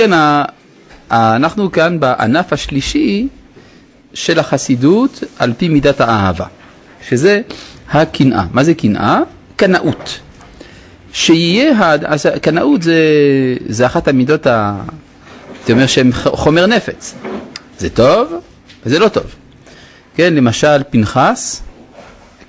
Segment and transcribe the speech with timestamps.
[0.00, 0.10] כן,
[1.10, 3.28] אנחנו כאן בענף השלישי
[4.14, 6.46] של החסידות על פי מידת האהבה,
[7.08, 7.40] שזה
[7.90, 8.44] הקנאה.
[8.52, 9.20] מה זה קנאה?
[9.56, 10.18] קנאות.
[11.12, 11.70] שיהיה,
[12.06, 12.96] אז קנאות זה,
[13.68, 14.80] זה אחת המידות, ה...
[15.58, 17.14] הייתי אומר שהן חומר נפץ.
[17.78, 18.32] זה טוב
[18.86, 19.24] וזה לא טוב.
[20.14, 21.62] כן, למשל פנחס,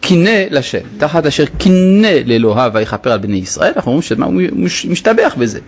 [0.01, 4.41] קינא לשם, תחת אשר קינא לאלוהיו ויכפר על בני ישראל, אנחנו אומרים שמה הוא
[4.89, 5.59] משתבח בזה.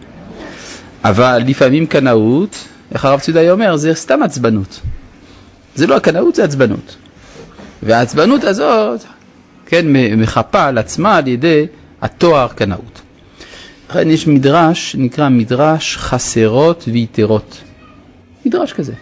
[1.04, 4.80] אבל לפעמים קנאות, איך הרב צודאי אומר, זה סתם עצבנות.
[5.76, 6.96] זה לא הקנאות, זה עצבנות.
[7.84, 9.02] והעצבנות הזאת,
[9.66, 9.86] כן,
[10.18, 11.66] מחפה על עצמה על ידי
[12.02, 13.02] התואר קנאות.
[13.90, 17.58] לכן יש מדרש שנקרא מדרש חסרות ויתרות.
[18.46, 18.94] מדרש כזה,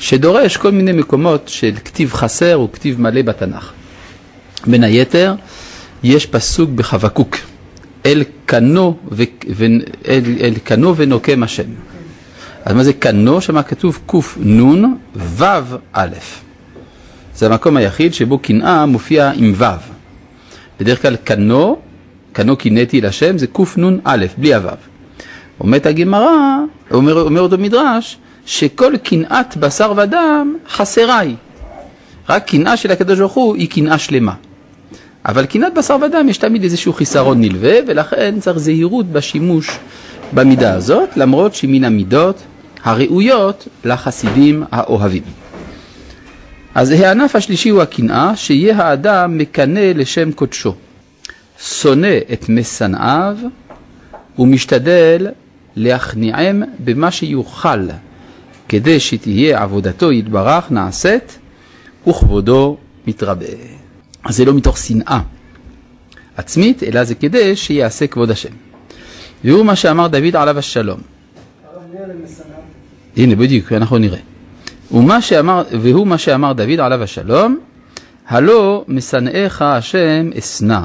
[0.00, 3.72] שדורש כל מיני מקומות של כתיב חסר וכתיב מלא בתנ"ך.
[4.66, 5.34] בין היתר,
[6.02, 7.36] יש פסוק בחבקוק,
[8.06, 9.22] אל קנו, ו...
[9.50, 9.64] ו...
[10.08, 10.22] אל...
[10.40, 11.70] אל קנו ונוקם השם.
[12.64, 13.40] אז מה זה קנו?
[13.40, 14.76] שם כתוב קנ"ו
[15.92, 16.14] א'.
[17.34, 19.64] זה המקום היחיד שבו קנאה מופיע עם ו'.
[20.80, 21.78] בדרך כלל קנו,
[22.32, 24.68] קנו קינאתי לשם, זה קנ"א, בלי הו'.
[25.60, 26.36] אומרת הגמרא,
[26.90, 31.36] אומר, אומר אותו מדרש, שכל קנאת בשר ודם חסרה היא.
[32.28, 34.34] רק קנאה של הקדוש ברוך הוא היא קנאה שלמה.
[35.28, 39.78] אבל קנאת בשר ודם יש תמיד איזשהו חיסרון נלווה, ולכן צריך זהירות בשימוש
[40.32, 42.42] במידה הזאת, למרות שהיא מן המידות
[42.84, 45.22] הראויות לחסידים האוהבים.
[46.74, 50.74] אז הענף השלישי הוא הקנאה, שיהיה האדם מקנא לשם קודשו,
[51.62, 53.36] שונא את משנאיו
[54.38, 55.26] ומשתדל
[55.76, 57.88] להכניעם במה שיוכל,
[58.68, 61.38] כדי שתהיה עבודתו יתברך נעשית
[62.06, 62.76] וכבודו
[63.06, 63.77] מתרבה.
[64.28, 65.20] זה לא מתוך שנאה
[66.36, 68.52] עצמית, אלא זה כדי שיעשה כבוד השם.
[69.44, 71.00] והוא מה שאמר דוד עליו השלום.
[73.16, 74.18] הנה בדיוק, אנחנו נראה.
[74.92, 77.58] ומה שאמר, והוא מה שאמר דוד עליו השלום,
[78.28, 80.80] הלא משנאיך השם אשנא,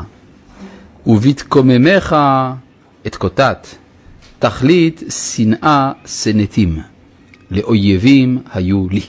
[1.08, 2.16] ובתקוממך
[3.08, 3.68] את קוטט,
[4.40, 6.80] תכלית שנאה שנאתים,
[7.52, 9.02] לאויבים היו לי.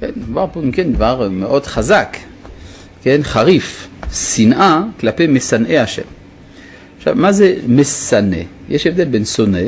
[0.00, 2.16] כן, דבר פה, כן, דבר מאוד חזק,
[3.06, 6.02] כן, חריף, שנאה כלפי משנאי השם.
[6.98, 8.36] עכשיו, מה זה משנא?
[8.68, 9.60] יש הבדל בין שונא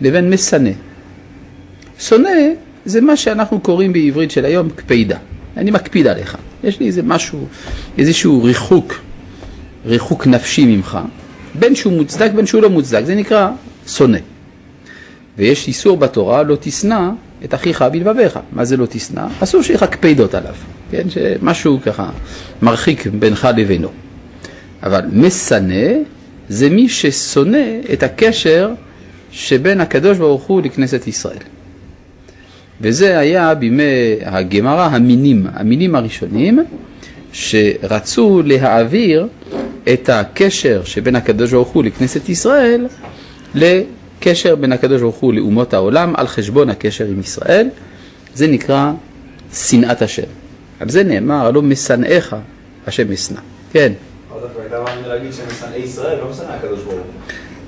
[0.00, 0.70] לבין משנא.
[1.98, 2.30] שונא
[2.84, 5.16] זה מה שאנחנו קוראים בעברית של היום קפידה.
[5.56, 6.36] אני מקפיד עליך.
[6.64, 7.46] יש לי איזה משהו,
[7.98, 8.94] איזשהו ריחוק,
[9.86, 10.98] ריחוק נפשי ממך,
[11.58, 13.50] בין שהוא מוצדק בין שהוא לא מוצדק, זה נקרא
[13.86, 14.18] שונא.
[15.38, 17.10] ויש איסור בתורה לא תשנא
[17.44, 18.38] את אחיך בלבביך.
[18.52, 19.26] מה זה לא תשנא?
[19.40, 20.54] אסור שיהיה לך קפידות עליו,
[20.92, 21.10] כן?
[21.10, 22.10] שמשהו ככה
[22.62, 23.88] מרחיק בינך לבינו.
[24.82, 25.92] אבל משנא
[26.48, 28.70] זה מי ששונא את הקשר
[29.30, 31.42] שבין הקדוש ברוך הוא לכנסת ישראל.
[32.80, 36.58] וזה היה בימי הגמרא המינים, המינים הראשונים,
[37.32, 39.28] שרצו להעביר
[39.92, 42.86] את הקשר שבין הקדוש ברוך הוא לכנסת ישראל
[43.54, 47.68] לקשר בין הקדוש ברוך הוא לאומות העולם על חשבון הקשר עם ישראל.
[48.34, 48.92] זה נקרא
[49.54, 50.41] שנאת השם.
[50.82, 52.36] על זה נאמר, הלא משנאיך
[52.86, 53.40] השם אשנא.
[53.72, 53.92] כן.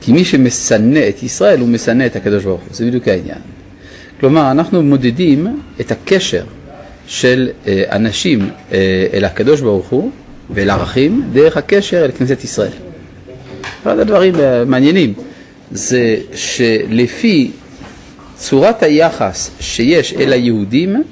[0.01, 3.39] כי מי שמשנא את ישראל הוא משנא את הקדוש ברוך הוא, זה בדיוק העניין.
[4.21, 6.45] כלומר, אנחנו מודדים את הקשר
[7.07, 10.11] של אה, אנשים אה, אל הקדוש ברוך הוא
[10.51, 12.73] ואל ערכים דרך הקשר אל כנסת ישראל.
[13.83, 15.15] אחד הדברים המעניינים
[15.71, 17.51] זה שלפי
[18.37, 21.03] צורת היחס שיש אל היהודים,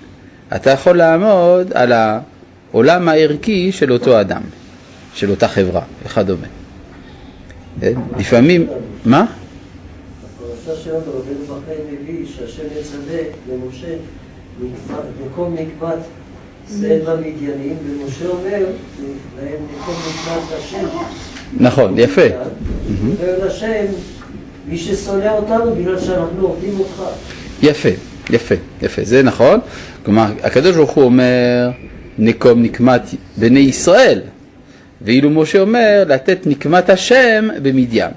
[0.57, 4.43] אתה יכול לעמוד על העולם הערכי של אותו אדם,
[5.15, 6.47] של אותה חברה וכדומה.
[7.81, 7.93] כן?
[8.19, 8.67] לפעמים,
[9.05, 9.27] מה?
[10.25, 13.19] בפרשה שלנו רבינו בחי מביא שהשם יצווה
[13.53, 13.95] למשה
[15.27, 15.99] מקום נקמת
[16.67, 18.67] צאל במדיינים ומשה אומר
[19.37, 20.87] להם מקום נקמת השם
[21.61, 22.23] נכון, יפה.
[24.69, 27.03] מי ששונא אותנו בגלל שאנחנו עובדים אותך
[27.63, 27.89] יפה,
[28.31, 29.61] יפה, יפה, זה נכון.
[30.05, 31.71] כלומר, הקדוש ברוך הוא אומר
[32.19, 33.03] נקום נקמת
[33.37, 34.21] בני ישראל,
[35.03, 38.11] ואילו משה אומר לתת נקמת השם במדיין.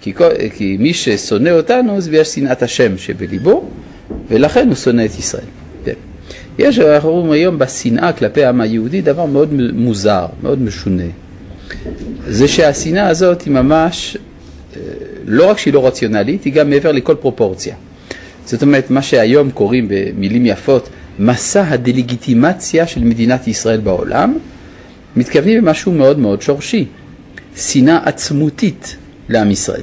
[0.00, 0.12] כי,
[0.54, 3.68] כי מי ששונא אותנו זה בגלל שנאת השם שבליבו,
[4.28, 5.44] ולכן הוא שונא את ישראל.
[5.84, 5.92] כן.
[6.58, 11.02] יש, אנחנו רואים היום בשנאה כלפי העם היהודי דבר מאוד מוזר, מאוד משונה.
[12.28, 14.16] זה שהשנאה הזאת היא ממש,
[14.76, 14.80] אה,
[15.24, 17.74] לא רק שהיא לא רציונלית, היא גם מעבר לכל פרופורציה.
[18.46, 20.88] זאת אומרת, מה שהיום קוראים במילים יפות,
[21.18, 24.34] מסע הדלגיטימציה של מדינת ישראל בעולם,
[25.16, 26.86] מתכוונים למשהו מאוד מאוד שורשי,
[27.56, 28.96] שנאה עצמותית
[29.28, 29.82] לעם ישראל.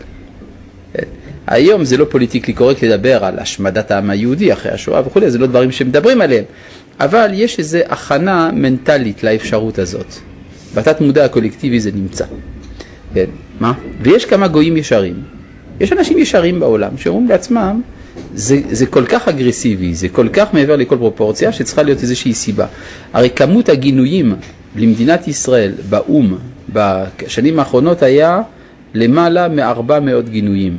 [1.48, 5.48] היום זה לא פוליטיקלי קורקט לדבר על השמדת העם היהודי אחרי השואה וכולי, זה לא
[5.48, 6.44] דברים שמדברים עליהם,
[7.00, 10.14] אבל יש איזו הכנה מנטלית לאפשרות הזאת.
[10.76, 12.26] בתת מודע הקולקטיבי זה נמצא.
[13.14, 13.26] כן,
[13.60, 13.74] מה?
[14.02, 15.16] ויש כמה גויים ישרים.
[15.80, 17.82] יש אנשים ישרים בעולם שאומרים לעצמם,
[18.34, 22.66] זה, זה כל כך אגרסיבי, זה כל כך מעבר לכל פרופורציה, שצריכה להיות איזושהי סיבה.
[23.14, 24.36] הרי כמות הגינויים
[24.76, 26.38] למדינת ישראל באו"ם
[26.74, 28.42] בשנים האחרונות היה
[28.94, 30.78] למעלה מ-400 גינויים,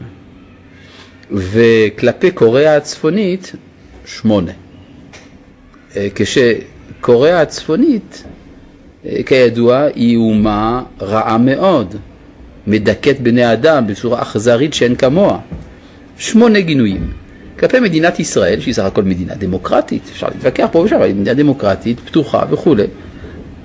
[1.31, 3.53] וכלפי קוריאה הצפונית,
[4.05, 4.53] שמונה.
[5.97, 8.25] אה, כשקוריאה הצפונית,
[9.07, 11.97] אה, כידוע, היא אומה רעה מאוד,
[12.67, 15.39] מדכאת בני אדם בצורה אכזרית שאין כמוה.
[16.19, 17.22] שמונה גינויים.
[17.63, 22.01] כלפי מדינת ישראל, שהיא סך הכל מדינה דמוקרטית, אפשר להתווכח פה ושם, היא מדינה דמוקרטית,
[22.01, 22.87] פתוחה וכולי,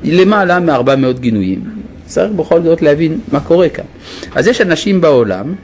[0.04, 1.64] היא למעלה מ-400 גינויים.
[2.06, 3.86] צריך בכל זאת להבין מה קורה כאן.
[4.36, 5.56] אז יש אנשים בעולם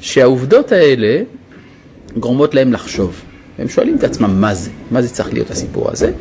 [0.00, 1.22] שהעובדות האלה
[2.18, 3.22] גורמות להם לחשוב.
[3.58, 6.12] הם שואלים את עצמם מה זה, מה זה צריך להיות הסיפור הזה,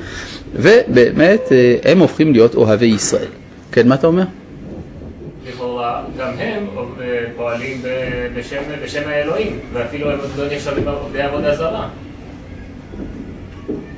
[0.55, 3.27] ובאמת אה, הם הופכים להיות אוהבי ישראל.
[3.71, 4.25] כן, מה אתה אומר?
[5.83, 6.67] לכאורה גם הם
[7.01, 7.81] אה, פועלים
[8.37, 11.87] בשם, בשם האלוהים, ואפילו הם לא נחשבים עובדי עבודה זרה.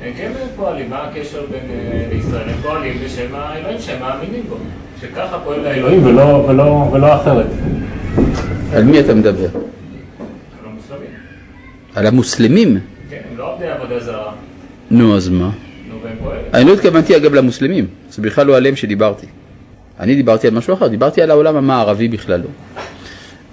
[0.01, 2.49] הם כן פועלים, מה הקשר בין אה, לישראל?
[2.49, 4.55] הם פועלים בשם האלוהים שהם מאמינים בו,
[5.01, 7.47] שככה פועל האלוהים ולא, ולא, ולא אחרת.
[8.73, 9.49] על מי אתה מדבר?
[9.53, 11.09] על המוסלמים.
[11.95, 12.79] על המוסלמים?
[13.09, 14.31] כן, הם לא עובדי עבודה זרה.
[14.91, 15.49] נו, אז מה?
[15.89, 15.95] נו.
[16.53, 19.25] אני לא התכוונתי אגב למוסלמים, זה בכלל לא עליהם שדיברתי.
[19.99, 22.49] אני דיברתי על משהו אחר, דיברתי על העולם המערבי בכללו.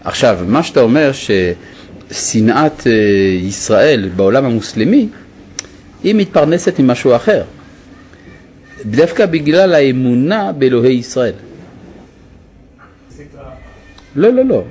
[0.05, 2.93] עכשיו, מה שאתה אומר ששנאת אה,
[3.43, 5.09] ישראל בעולם המוסלמי,
[6.03, 7.43] היא מתפרנסת ממשהו אחר.
[8.87, 11.33] דווקא בגלל האמונה באלוהי ישראל.
[14.17, 14.65] לא, לא, לא.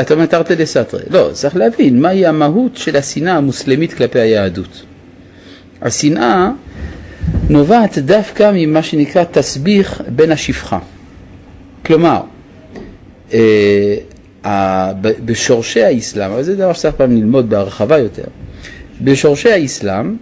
[0.00, 1.02] אתה אומר תרתי דסתרי.
[1.10, 4.82] לא, צריך להבין מהי המהות של השנאה המוסלמית כלפי היהדות.
[5.82, 6.50] השנאה
[7.50, 10.78] נובעת דווקא ממה שנקרא תסביך בין השפחה.
[11.86, 12.20] כלומר,
[13.32, 14.92] אה,
[15.24, 18.24] בשורשי האסלאם, אבל זה דבר שצריך פעם ללמוד בהרחבה יותר,
[19.00, 20.16] בשורשי האסלאם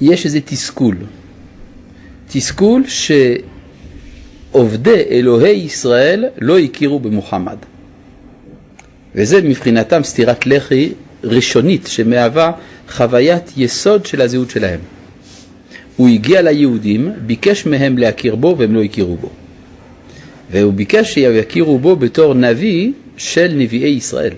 [0.00, 0.96] יש איזה תסכול.
[2.28, 2.84] תסכול
[4.52, 7.56] שעובדי אלוהי ישראל לא הכירו במוחמד.
[9.14, 10.92] וזה מבחינתם סטירת לחי
[11.24, 12.52] ראשונית שמהווה
[12.90, 14.80] חוויית יסוד של הזהות שלהם.
[15.96, 19.30] הוא הגיע ליהודים, ביקש מהם להכיר בו והם לא הכירו בו.
[20.50, 24.32] והוא ביקש שיכירו בו בתור נביא של נביאי ישראל,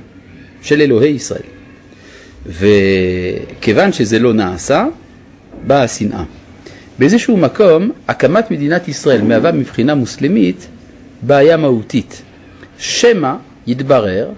[0.62, 1.42] של אלוהי ישראל.
[2.46, 4.86] וכיוון שזה לא נעשה,
[5.66, 6.24] באה השנאה.
[6.98, 10.66] באיזשהו מקום, הקמת מדינת ישראל מהווה מבחינה מוסלמית
[11.22, 12.22] בעיה מהותית.
[12.78, 13.34] שמא
[13.66, 14.30] יתברר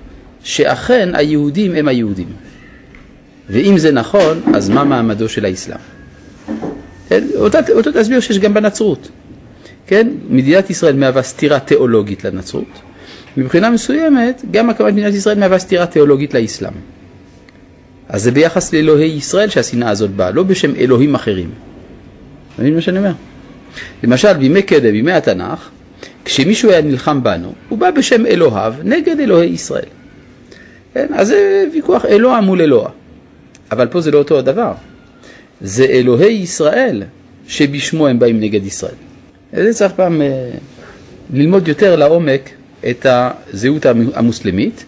[0.44, 2.28] שאכן היהודים הם היהודים.
[3.50, 6.00] ואם זה נכון, אז מה מעמדו של האסלאם?
[7.10, 7.24] כן?
[7.36, 9.08] אותה, אותו תסביר שיש גם בנצרות.
[9.86, 10.08] כן?
[10.28, 12.80] מדינת ישראל מהווה סתירה תיאולוגית לנצרות.
[13.36, 16.72] מבחינה מסוימת, גם הקמת מדינת ישראל מהווה סתירה תיאולוגית לאסלאם.
[18.08, 21.50] אז זה ביחס לאלוהי ישראל שהשנאה הזאת באה, לא בשם אלוהים אחרים.
[22.54, 23.12] אתה מבין מה שאני אומר?
[24.02, 25.68] למשל, בימי קדם, בימי התנ"ך,
[26.24, 29.88] כשמישהו היה נלחם בנו, הוא בא בשם אלוהיו נגד אלוהי ישראל.
[30.94, 31.06] כן?
[31.14, 32.90] אז זה ויכוח אלוה מול אלוה.
[33.72, 34.72] אבל פה זה לא אותו הדבר.
[35.60, 37.02] זה אלוהי ישראל
[37.48, 38.94] שבשמו הם באים נגד ישראל.
[39.52, 40.50] זה צריך פעם אה,
[41.32, 42.50] ללמוד יותר לעומק
[42.90, 44.84] את הזהות המ- המוסלמית.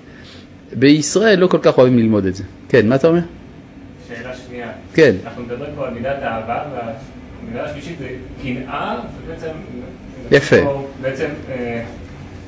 [0.76, 2.45] בישראל לא כל כך אוהבים ללמוד את זה.
[2.69, 3.21] כן, מה אתה אומר?
[4.09, 4.69] שאלה שנייה.
[4.95, 5.14] כן.
[5.25, 8.09] אנחנו מדברים פה על מידת האהבה, והמידה השלישית זה
[8.43, 9.49] קנאה, ובעצם...
[10.31, 10.57] יפה.
[10.64, 11.83] פה בעצם אה,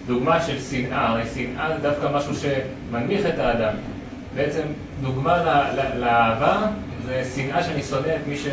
[0.07, 3.75] דוגמה של שנאה, הרי שנאה זה דווקא משהו שמנמיך את האדם.
[4.37, 4.63] בעצם
[5.03, 5.43] דוגמה
[5.99, 6.67] לאהבה
[7.07, 8.47] זה שנאה שאני שונא את מי ש...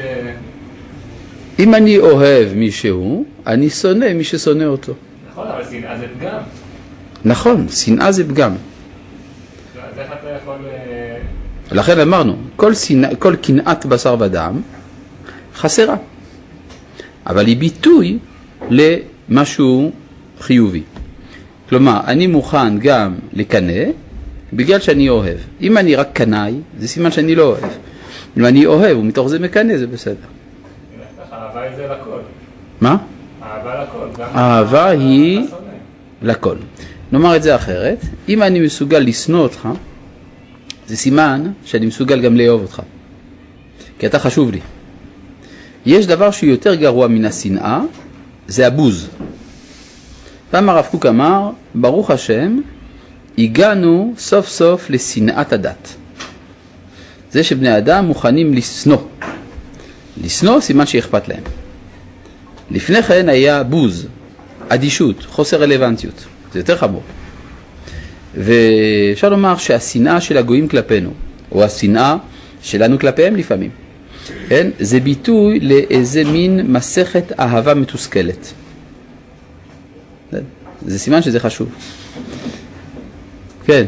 [1.60, 4.93] אם אני אוהב מישהו, אני שונא מי ששונא אותו.
[5.31, 6.38] נכון, אבל שנאה זה פגם.
[7.25, 8.51] נכון, שנאה זה פגם.
[8.55, 10.55] אז איך אתה יכול...
[10.71, 11.17] אה,
[11.71, 14.62] לכן אמרנו, כל, שנא, כל קנאת בשר ודם
[15.55, 15.95] חסרה,
[17.27, 18.17] אבל היא ביטוי
[18.69, 19.91] למשהו
[20.39, 20.83] חיובי.
[21.69, 23.83] כלומר, אני מוכן גם לקנא
[24.53, 25.38] בגלל שאני אוהב.
[25.62, 27.72] אם אני רק קנאי, זה סימן שאני לא אוהב.
[28.38, 30.15] אם אני אוהב ומתוך זה מקנא, זה בסדר.
[31.34, 32.20] אהבה היא זה לכל.
[32.81, 32.98] מה?
[33.43, 34.22] אהבה לכל.
[34.22, 35.48] אהבה היא-.
[36.22, 36.55] לכל.
[37.12, 39.70] נאמר את זה אחרת, אם אני מסוגל לשנוא אותך,
[40.88, 42.81] זה סימן שאני מסוגל גם לאהוב אותך.
[44.00, 44.60] כי אתה חשוב לי.
[45.86, 47.81] יש דבר שהוא יותר גרוע מן השנאה,
[48.48, 49.10] זה הבוז.
[50.51, 52.62] פעם הרב קוק אמר, ברוך השם,
[53.38, 55.95] הגענו סוף סוף לשנאת הדת.
[57.31, 58.97] זה שבני אדם מוכנים לשנוא.
[60.23, 61.43] לשנוא סימן שאכפת להם.
[62.71, 64.07] לפני כן היה בוז,
[64.69, 66.25] אדישות, חוסר רלוונטיות.
[66.53, 67.03] זה יותר חמור.
[68.35, 71.13] ואפשר לומר שהשנאה של הגויים כלפינו,
[71.51, 72.15] או השנאה
[72.61, 73.69] שלנו כלפיהם לפעמים,
[74.50, 74.69] כן?
[74.79, 78.53] זה ביטוי לאיזה מין מסכת אהבה מתוסכלת.
[80.85, 81.69] זה סימן שזה חשוב.
[83.71, 83.85] כן.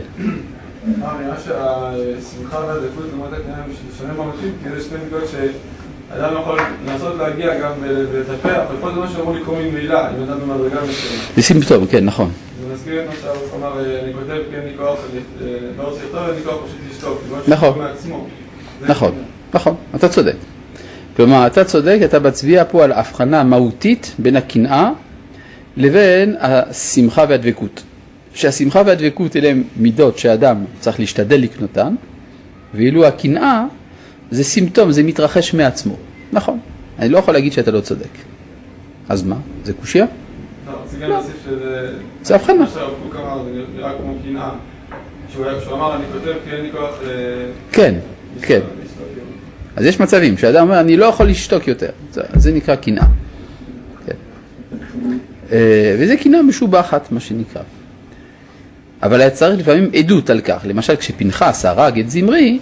[1.03, 7.15] אה, נראה שהשמחה והדקות לעומת הם שונים במתאים, כי זה שתי מידות שאדם יכול לנסות
[7.17, 11.35] להגיע גם ולטפח, ופה זה מה שאמור לקרוא ממילא, אם אדם במדרגה מסוימת.
[11.35, 12.31] זה סימפטום, כן, נכון.
[12.61, 14.99] זה מזכיר את מה שהרב אמר, אני כותב אין לי כוח,
[15.41, 15.47] אה,
[15.77, 17.21] לא לי כוח פשוט לשתוק.
[17.47, 17.73] נכון.
[18.81, 19.11] נכון,
[19.53, 20.35] נכון, אתה צודק.
[21.15, 24.89] כלומר, אתה צודק, אתה מצביע פה על הבחנה מהותית בין הקנאה
[25.77, 27.83] לבין השמחה והדבקות.
[28.33, 31.95] שהשמחה והדבקות אלה הם מידות שאדם צריך להשתדל לקנותן,
[32.73, 33.65] ואילו הקנאה
[34.31, 35.95] זה סימפטום, זה מתרחש מעצמו.
[36.31, 36.59] נכון,
[36.99, 38.09] אני לא יכול להגיד שאתה לא צודק.
[39.09, 39.35] אז מה?
[39.63, 40.05] זה קושייה?
[40.67, 41.93] לא, רציתי גם להוסיף שזה...
[42.23, 42.59] זה הבחנה.
[42.59, 42.67] מה
[46.51, 46.99] אין לי כוח...
[47.71, 47.95] כן,
[48.41, 48.59] כן.
[49.75, 51.89] אז יש מצבים שאדם אומר, אני לא יכול לשתוק יותר.
[52.11, 53.05] זה, זה נקרא קנאה.
[54.05, 54.15] כן.
[55.51, 57.61] אה, וזה קנאה משובחת, מה שנקרא.
[59.03, 60.61] אבל היה צריך לפעמים עדות על כך.
[60.65, 62.59] למשל, כשפנחס הרג את זמרי,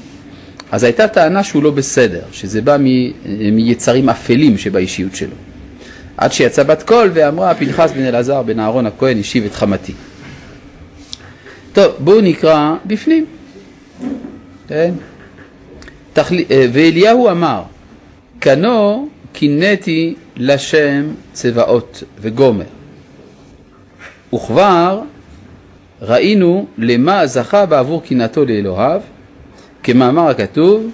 [0.71, 5.35] אז הייתה טענה שהוא לא בסדר, שזה בא מ- מיצרים אפלים שבאישיות שלו.
[6.17, 9.93] עד שיצא בת קול ואמרה, פנחס בן אלעזר בן אהרון הכהן השיב את חמתי.
[11.73, 13.25] טוב, בואו נקרא בפנים.
[14.67, 14.91] כן?
[16.13, 16.35] תחל...
[16.51, 17.63] אה, ואליהו אמר,
[18.39, 22.65] קנו קינאתי לשם צבאות וגומר.
[24.33, 25.01] וכבר
[26.01, 29.01] ראינו למה זכה בעבור קנאתו לאלוהיו,
[29.83, 30.91] כמאמר הכתוב,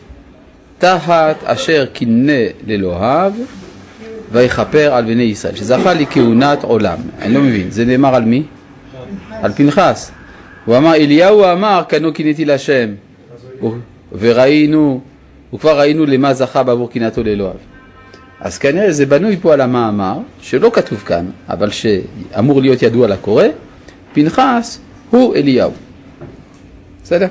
[0.78, 3.32] תחת אשר קינא לאלוהיו
[4.32, 6.98] ויכפר על בני ישראל, שזכה לכהונת עולם.
[7.22, 8.44] אני לא מבין, זה נאמר על מי?
[9.42, 10.12] על פנחס.
[10.66, 12.90] הוא אמר, אליהו אמר, קנו קינאתי להשם.
[14.12, 15.02] וראינו,
[15.54, 17.54] וכבר ראינו למה זכה בעבור קנאתו לאלוהיו.
[18.42, 23.44] אז כנראה זה בנוי פה על המאמר, שלא כתוב כאן, אבל שאמור להיות ידוע לקורא,
[24.14, 25.72] פנחס הוא אליהו.
[27.04, 27.28] בסדר?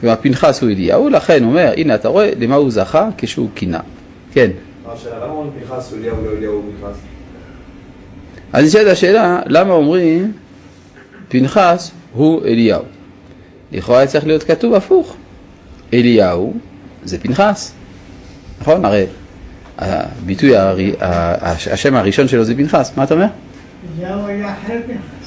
[0.00, 3.80] כלומר, פנחס הוא אליהו, לכן הוא אומר, הנה אתה רואה למה הוא זכה כשהוא קינה.
[4.32, 4.50] כן.
[6.80, 6.96] פנחס?
[8.52, 10.32] אז נשאלת השאלה, למה אומרים
[11.28, 12.82] פנחס הוא אליהו?
[13.72, 15.16] לכאורה צריך להיות כתוב הפוך.
[15.94, 16.54] אליהו
[17.04, 17.72] זה פנחס,
[18.60, 18.84] נכון?
[18.84, 19.06] הרי
[19.78, 20.52] הביטוי,
[21.00, 23.26] השם הראשון שלו זה פנחס, מה אתה אומר?
[23.98, 25.17] אליהו היה אחרי פנחס.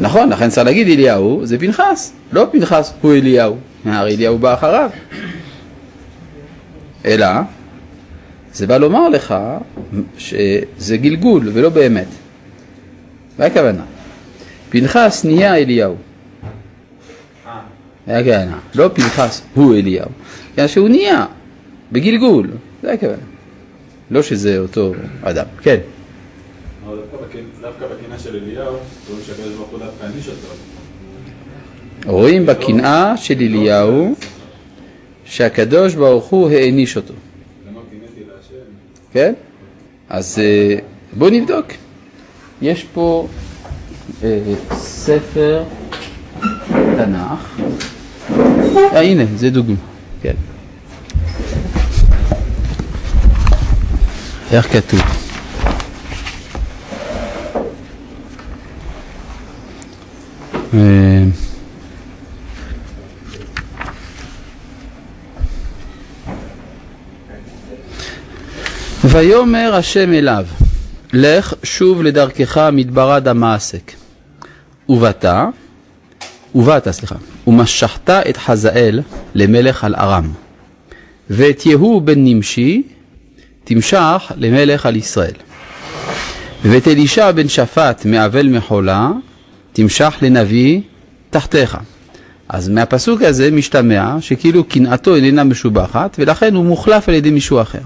[0.00, 4.90] נכון, לכן צריך להגיד אליהו זה פנחס, לא פנחס הוא אליהו, הרי אליהו בא אחריו.
[7.04, 7.26] אלא,
[8.52, 9.34] זה בא לומר לך
[10.18, 12.06] שזה גלגול ולא באמת.
[13.38, 13.84] מה הכוונה?
[14.70, 15.96] פנחס נהיה אליהו.
[18.06, 20.08] זה הכוונה, לא פנחס הוא אליהו,
[20.58, 21.26] אלא שהוא נהיה
[21.92, 22.50] בגלגול,
[22.82, 23.22] זה הכוונה.
[24.10, 25.78] לא שזה אותו אדם, כן.
[27.32, 28.76] אבל דווקא בקנ- דווקא בקנאה של אליהו,
[29.10, 30.46] רואים שהקדוש ברוך הוא דווקא העניש אותו.
[32.06, 34.14] רואים בקנאה של אליהו
[35.24, 37.14] שהקדוש ברוך הוא העניש אותו?
[39.12, 39.32] כן?
[40.08, 40.76] אז אה,
[41.18, 41.66] בואו נבדוק.
[42.62, 43.28] יש פה
[44.22, 44.38] אה,
[44.72, 45.62] ספר
[46.72, 47.60] תנ"ך.
[48.92, 49.76] אה, הנה, זה דוגמה.
[50.22, 50.34] כן.
[54.52, 55.23] איך כתוב?
[69.04, 70.46] ויאמר השם אליו,
[71.12, 73.92] לך שוב לדרכך מדברה דמשק.
[74.88, 75.24] ובאת,
[76.54, 77.14] ובאת, סליחה,
[77.46, 79.00] ומשכת את חזאל
[79.34, 80.32] למלך על ארם,
[81.30, 82.82] ואת יהוא בן נמשי
[83.64, 85.34] תמשך למלך על ישראל.
[86.62, 89.10] ואת אלישע בן שפט מאבל מחולה
[89.74, 90.80] תמשך לנביא
[91.30, 91.78] תחתיך.
[92.48, 97.80] אז מהפסוק הזה משתמע שכאילו קנאתו איננה משובחת ולכן הוא מוחלף על ידי מישהו אחר.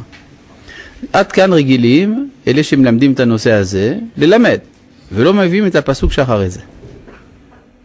[1.13, 4.59] עד כאן רגילים, אלה שמלמדים את הנושא הזה, ללמד,
[5.13, 6.61] ולא מביאים את הפסוק שאחרי זה.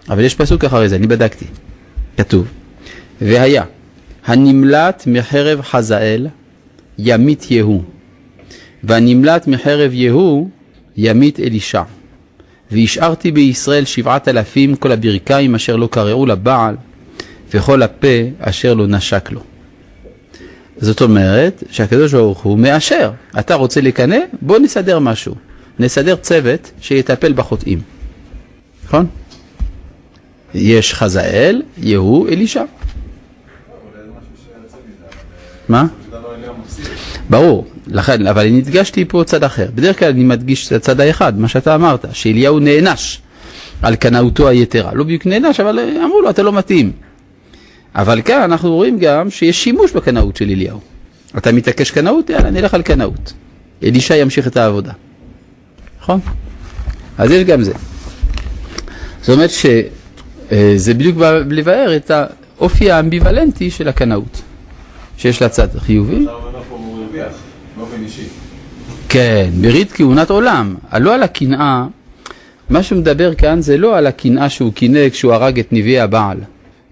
[0.09, 1.45] אבל יש פסוק אחרי זה, אני בדקתי.
[2.17, 2.47] כתוב,
[3.21, 3.63] והיה
[4.25, 6.27] הנמלט מחרב חזאל
[6.97, 7.83] ימית יהוא,
[8.83, 10.49] והנמלט מחרב יהוא
[10.97, 11.83] ימית אלישע,
[12.73, 16.75] והשארתי בישראל שבעת אלפים כל הברכיים אשר לא קרעו לבעל,
[17.53, 18.07] וכל הפה
[18.39, 19.41] אשר לא נשק לו.
[20.77, 24.17] זאת אומרת שהקדוש ברוך הוא מאשר, אתה רוצה לקנא?
[24.41, 25.35] בוא נסדר משהו.
[25.79, 27.81] נסדר צוות שיטפל בחוטאים.
[28.85, 29.05] נכון?
[30.53, 32.63] יש חזאל, יהוא, אלישע.
[35.69, 35.85] מה?
[37.29, 39.67] ברור, לכן, אבל אני הדגשתי פה צד אחר.
[39.75, 43.21] בדרך כלל אני מדגיש את הצד האחד, מה שאתה אמרת, שאליהו נענש
[43.81, 44.93] על קנאותו היתרה.
[44.93, 46.91] לא בדיוק נענש, אבל אמרו לו, אתה לא מתאים.
[47.95, 50.79] אבל כאן אנחנו רואים גם שיש שימוש בקנאות של אליהו.
[51.37, 52.29] אתה מתעקש קנאות?
[52.29, 53.33] יאללה, נלך על קנאות.
[53.83, 54.91] אלישע ימשיך את העבודה.
[56.01, 56.19] נכון?
[57.17, 57.73] אז יש גם זה.
[59.21, 64.41] זאת אומרת שזה בדיוק בא לבאר את האופי האמביוולנטי של הקנאות,
[65.17, 66.15] שיש לה צד חיובי.
[66.15, 67.02] עכשיו אומר פה הוא
[69.09, 71.85] כן, ברית כהונת עולם, לא על הקנאה,
[72.69, 76.37] מה שהוא מדבר כאן זה לא על הקנאה שהוא קינא כשהוא הרג את נביאי הבעל,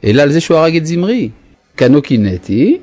[0.04, 1.30] אלא על זה שהוא הרג את זמרי.
[1.76, 2.78] קנו קינאתי,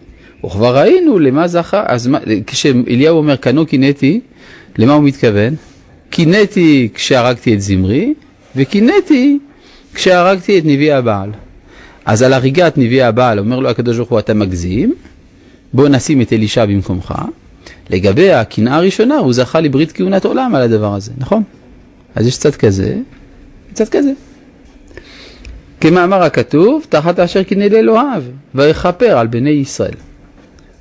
[0.44, 4.20] וכבר ראינו למה זכה, אז מה, כשאליהו אומר קנו קינאתי,
[4.78, 5.54] למה הוא מתכוון?
[6.10, 8.14] קינאתי כשהרגתי את זמרי,
[8.56, 9.38] וקינאתי
[9.94, 11.30] כשהרגתי את נביאי הבעל.
[12.04, 14.94] אז על הריגת נביאי הבעל אומר לו הקדוש ברוך הוא אתה מגזים,
[15.72, 17.14] בוא נשים את אלישע במקומך.
[17.90, 21.42] לגבי הקנאה הראשונה הוא זכה לברית כהונת עולם על הדבר הזה, נכון?
[22.14, 22.96] אז יש צד כזה,
[23.72, 24.12] צד כזה.
[25.80, 28.22] כמאמר הכתוב, תחת אשר קינא לאלוהיו,
[28.54, 29.94] ויכפר על בני ישראל.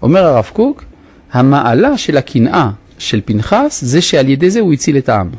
[0.01, 0.83] אומר הרב קוק,
[1.31, 5.29] המעלה של הקנאה של פנחס זה שעל ידי זה הוא הציל את העם.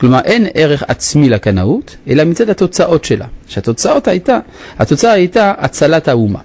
[0.00, 3.26] כלומר אין ערך עצמי לקנאות, אלא מצד התוצאות שלה.
[3.48, 4.38] שהתוצאות הייתה,
[4.78, 6.40] התוצאה הייתה הצלת האומה.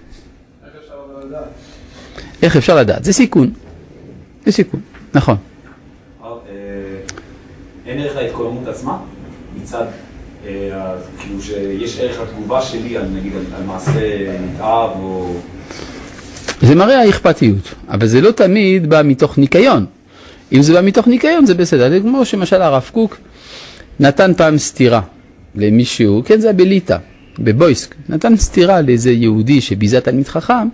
[2.42, 3.04] איך אפשר לדעת?
[3.04, 3.52] זה סיכון.
[4.46, 4.80] זה סיכון,
[5.14, 5.36] נכון.
[6.24, 6.30] אה,
[7.86, 8.98] אין ערך להתקוממות עצמה?
[9.62, 9.86] מצד,
[10.46, 15.34] אה, כאילו שיש ערך לתגובה שלי נגיד על על מעשה נתעב או...
[16.62, 19.86] זה מראה האכפתיות, אבל זה לא תמיד בא מתוך ניקיון.
[20.52, 23.18] אם זה בא מתוך ניקיון זה בסדר, זה כמו שמשל הרב קוק
[24.00, 25.02] נתן פעם סטירה
[25.56, 26.98] למישהו, כן זה היה בליטא,
[27.40, 30.68] בבויסק, נתן סטירה לאיזה יהודי שביזה תלמיד חכם,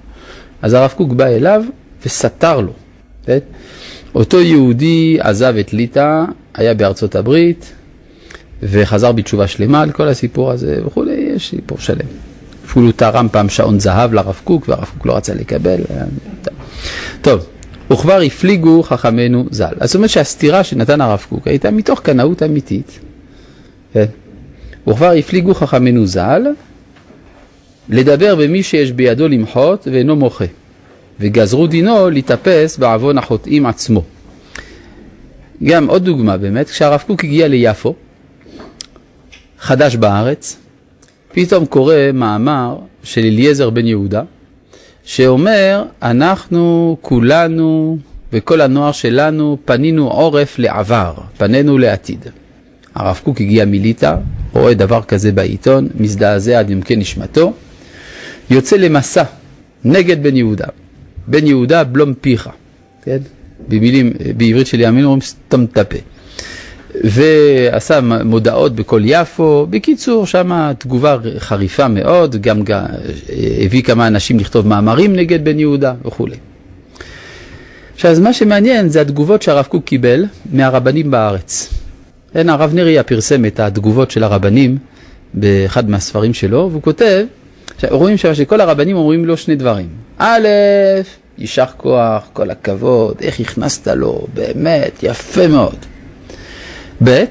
[0.62, 1.64] אז הרב קוק בא אליו
[2.06, 2.74] וסתר לו.
[3.26, 3.38] כן?
[4.16, 6.24] אותו יהודי עזב את ליטא,
[6.56, 7.74] היה בארצות הברית
[8.64, 12.08] וחזר בתשובה שלמה על כל הסיפור הזה וכולי, יש סיפור שלם.
[12.66, 15.82] אפילו תרם פעם שעון זהב לרב קוק והרב קוק לא רצה לקבל.
[17.22, 17.46] טוב,
[17.94, 19.74] וכבר הפליגו חכמינו ז"ל.
[19.84, 23.00] זאת אומרת שהסתירה שנתן הרב קוק הייתה מתוך קנאות אמיתית.
[23.94, 24.06] כן?
[24.88, 26.48] וכבר הפליגו חכמינו ז"ל
[27.90, 30.46] לדבר במי שיש בידו למחות ואינו מוחה,
[31.20, 34.04] וגזרו דינו להתאפס בעוון החוטאים עצמו.
[35.64, 37.96] גם עוד דוגמה באמת, כשהרב קוק הגיע ליפו,
[39.60, 40.58] חדש בארץ,
[41.32, 44.24] פתאום קורא מאמר של אליעזר בן יהודה,
[45.04, 47.98] שאומר, אנחנו כולנו
[48.34, 52.26] וכל הנוער שלנו פנינו עורף לעבר, פנינו לעתיד.
[52.96, 54.16] הרב קוק הגיע מליטא,
[54.54, 57.54] רואה דבר כזה בעיתון, מזדעזע עד עמקי נשמתו,
[58.50, 59.24] יוצא למסע
[59.84, 60.68] נגד בן יהודה.
[61.28, 62.50] בן יהודה בלום פיך,
[63.04, 63.18] כן?
[63.68, 65.98] במילים, בעברית של ימין אומרים סתום את הפה.
[67.04, 72.62] ועשה מודעות בכל יפו, בקיצור, שם תגובה חריפה מאוד, גם
[73.66, 76.36] הביא כמה אנשים לכתוב מאמרים נגד בן יהודה וכולי.
[77.94, 81.74] עכשיו, אז מה שמעניין זה התגובות שהרב קוק קיבל מהרבנים בארץ.
[82.34, 84.78] כן, הרב נריה פרסם את התגובות של הרבנים
[85.34, 87.26] באחד מהספרים שלו, והוא כותב,
[87.78, 89.88] עכשיו, רואים שם שכל הרבנים אומרים לו שני דברים.
[90.18, 90.48] א',
[91.38, 95.76] יישר כוח, כל הכבוד, איך הכנסת לו, באמת, יפה מאוד.
[97.04, 97.24] ב',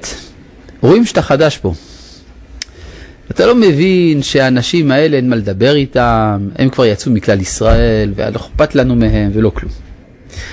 [0.81, 1.73] רואים שאתה חדש פה.
[3.31, 8.37] אתה לא מבין שהאנשים האלה אין מה לדבר איתם, הם כבר יצאו מכלל ישראל, ולא
[8.37, 9.73] אכפת לנו מהם ולא כלום.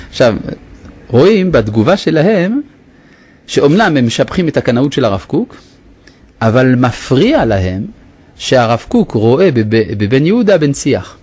[0.09, 0.35] עכשיו,
[1.07, 2.61] רואים בתגובה שלהם,
[3.47, 5.55] שאומנם הם משבחים את הקנאות של הרב קוק,
[6.41, 7.85] אבל מפריע להם
[8.37, 9.49] שהרב קוק רואה
[9.97, 11.17] בבן יהודה בן שיח.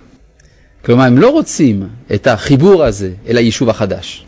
[0.85, 4.25] כלומר, הם לא רוצים את החיבור הזה אל היישוב החדש.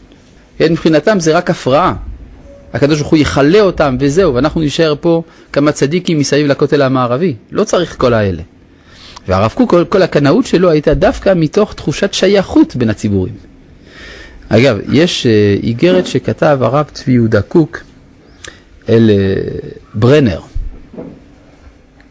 [0.58, 1.94] כן, מבחינתם זה רק הפרעה.
[2.72, 7.34] הקדוש ברוך הוא יכלה אותם וזהו, ואנחנו נשאר פה כמה צדיקים מסביב לכותל המערבי.
[7.50, 8.42] לא צריך כל האלה.
[9.28, 13.34] והרב קוק, כל, כל הקנאות שלו הייתה דווקא מתוך תחושת שייכות בין הציבורים.
[14.48, 17.78] אגב, יש uh, איגרת שכתב הרב צבי יהודה קוק
[18.88, 20.40] אל uh, ברנר.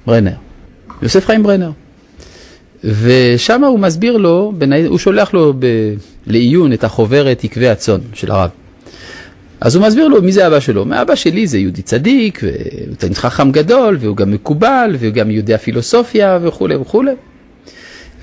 [0.07, 0.50] ברנר.
[1.01, 1.71] יוסף חיים ברנר.
[2.83, 4.53] ושם הוא מסביר לו,
[4.87, 5.65] הוא שולח לו ב,
[6.27, 8.49] לעיון את החוברת עקבי הצאן של הרב.
[9.61, 10.85] אז הוא מסביר לו מי זה אבא שלו.
[10.85, 15.57] מאבא שלי זה יהודי צדיק, והוא תלמיד חכם גדול, והוא גם מקובל, והוא גם יודע
[15.57, 17.11] פילוסופיה וכולי וכולי.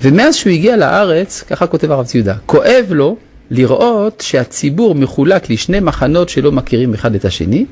[0.01, 3.17] ומאז שהוא הגיע לארץ, ככה כותב הרב ציודה, כואב לו
[3.51, 7.65] לראות שהציבור מחולק לשני מחנות שלא מכירים אחד את השני,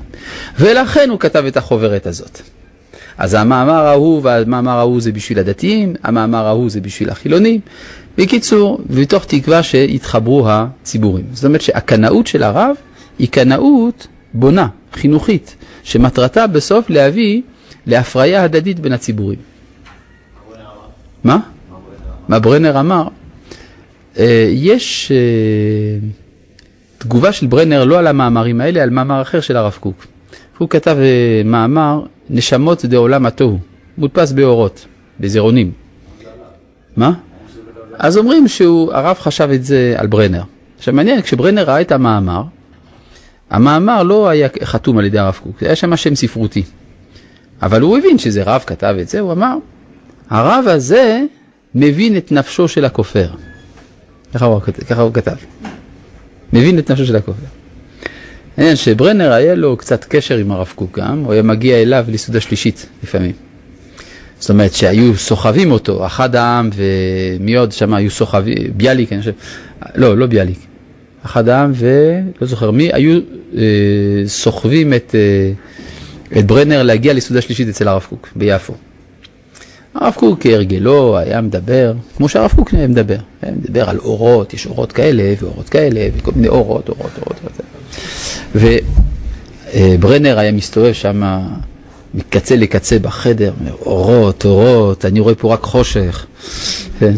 [0.58, 2.40] ולכן הוא כתב את החוברת הזאת.
[3.18, 7.60] אז המאמר ההוא והמאמר ההוא זה בשביל הדתיים, המאמר ההוא זה בשביל החילונים.
[8.18, 11.24] בקיצור, מתוך תקווה שיתחברו הציבורים.
[11.32, 12.76] זאת אומרת שהקנאות של הרב
[13.18, 17.42] היא קנאות בונה, חינוכית, שמטרתה בסוף להביא
[17.86, 19.38] להפריה הדדית בין הציבורים.
[21.24, 21.38] מה?
[22.28, 23.08] מה ברנר אמר?
[24.18, 26.08] אה, יש אה,
[26.98, 30.06] תגובה של ברנר לא על המאמרים האלה, על מאמר אחר של הרב קוק.
[30.58, 33.58] הוא כתב אה, מאמר נשמות דעולם התוהו,
[33.98, 34.86] מודפס באורות,
[35.20, 35.72] בזירונים.
[36.96, 37.12] מה?
[37.98, 40.42] אז אומרים שהרב חשב את זה על ברנר.
[40.78, 42.42] עכשיו מעניין, כשברנר ראה את המאמר,
[43.50, 46.62] המאמר לא היה חתום על ידי הרב קוק, היה שם שם ספרותי.
[47.62, 49.56] אבל הוא הבין שזה רב כתב את זה, הוא אמר,
[50.30, 51.22] הרב הזה
[51.74, 53.30] מבין את נפשו של הכופר.
[54.34, 55.36] ככה הוא, ככה הוא כתב.
[56.52, 57.57] מבין את נפשו של הכופר.
[58.58, 62.40] מעניין שברנר היה לו קצת קשר עם הרב קוק גם, הוא היה מגיע אליו לסעודה
[62.40, 63.32] שלישית לפעמים.
[64.40, 69.32] זאת אומרת שהיו סוחבים אותו, אחד העם ומי עוד שם היו סוחבים, ביאליק, אני חושב,
[69.94, 70.58] לא, לא ביאליק,
[71.24, 73.20] אחד העם ולא זוכר מי, היו
[73.56, 73.62] אה,
[74.26, 78.74] סוחבים את, אה, את ברנר להגיע לסעודה שלישית אצל הרב קוק ביפו.
[79.94, 84.92] הרב קוק כהרגלו היה מדבר, כמו שהרב קוק מדבר, היה מדבר על אורות, יש אורות
[84.92, 87.36] כאלה ואורות כאלה וכל מיני אורות, אורות, אורות.
[87.42, 87.60] אורות.
[88.54, 91.22] וברנר היה מסתובב שם
[92.14, 93.52] מקצה לקצה בחדר,
[93.86, 96.26] אורות, אורות, אני רואה פה רק חושך.
[96.98, 97.14] כן.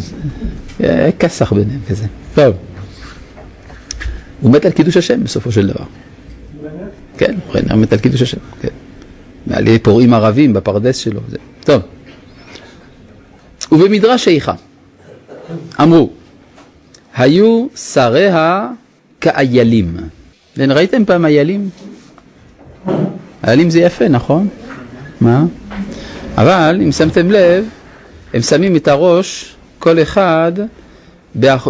[0.78, 2.06] היה כסח ביניהם כזה.
[2.34, 2.54] טוב.
[4.40, 5.84] הוא מת על קידוש השם בסופו של דבר.
[7.18, 8.68] כן, ברנר מת על קידוש השם, כן.
[9.46, 11.20] מעלי פורעים ערבים בפרדס שלו.
[11.28, 11.36] זה.
[11.64, 11.82] טוב.
[13.72, 14.54] ובמדרש איכה
[15.80, 16.10] אמרו,
[17.14, 18.68] היו שריה
[19.20, 19.96] כאיילים.
[20.60, 21.70] כן, ראיתם פעם איילים?
[23.46, 24.48] איילים זה יפה, נכון?
[25.20, 25.44] מה?
[26.36, 27.64] אבל אם שמתם לב,
[28.34, 30.52] הם שמים את הראש, כל אחד,
[31.34, 31.68] באח...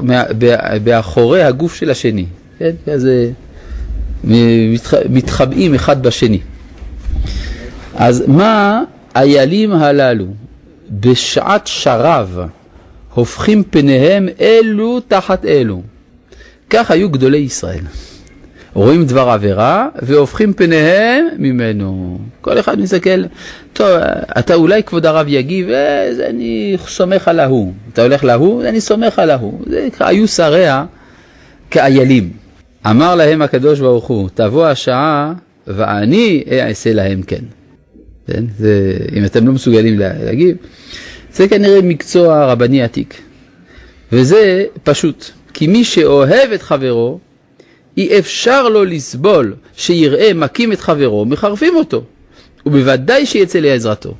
[0.84, 2.26] באחורי הגוף של השני.
[2.58, 2.70] כן?
[2.86, 3.30] כזה
[4.24, 4.94] מתח...
[5.10, 6.40] מתחבאים אחד בשני.
[7.94, 8.82] אז מה
[9.16, 10.26] איילים הללו?
[10.90, 12.38] בשעת שרב
[13.14, 15.82] הופכים פניהם אלו תחת אלו.
[16.70, 17.84] כך היו גדולי ישראל.
[18.74, 22.18] רואים דבר עבירה והופכים פניהם ממנו.
[22.40, 23.24] כל אחד מסתכל,
[23.72, 23.86] טוב,
[24.38, 27.72] אתה אולי כבוד הרב יגיב, אה, אני סומך על ההוא.
[27.92, 29.60] אתה הולך להוא, אני סומך על ההוא.
[29.66, 30.84] זה היו שריה
[31.70, 32.30] כאיילים.
[32.86, 35.32] אמר להם הקדוש ברוך הוא, תבוא השעה
[35.66, 37.44] ואני אעשה להם כן.
[38.26, 38.44] כן?
[38.58, 40.56] זה, אם אתם לא מסוגלים להגיב,
[41.32, 43.20] זה כנראה מקצוע רבני עתיק.
[44.12, 47.18] וזה פשוט, כי מי שאוהב את חברו,
[47.96, 52.02] אי אפשר לו לסבול שיראה מכים את חברו, מחרפים אותו,
[52.66, 54.14] ובוודאי שיצא לעזרתו.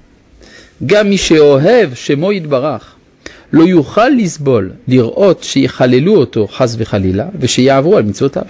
[0.87, 2.95] גם מי שאוהב שמו יתברך,
[3.53, 8.45] לא יוכל לסבול לראות שיחללו אותו חס וחלילה, ושיעברו על מצוותיו.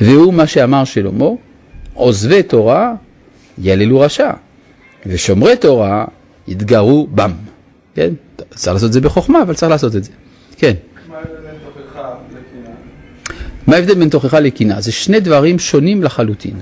[0.00, 1.26] והוא מה שאמר שלמה,
[1.94, 2.94] עוזבי תורה
[3.58, 4.30] יעללו רשע,
[5.06, 6.04] ושומרי תורה
[6.48, 7.32] יתגרו בם.
[7.94, 8.10] כן?
[8.54, 10.10] צריך לעשות את זה בחוכמה, אבל צריך לעשות את זה.
[10.56, 10.72] כן.
[13.66, 14.80] מה ההבדל בין תוכחה לקנאה?
[14.80, 16.60] זה שני דברים שונים לחלוטין.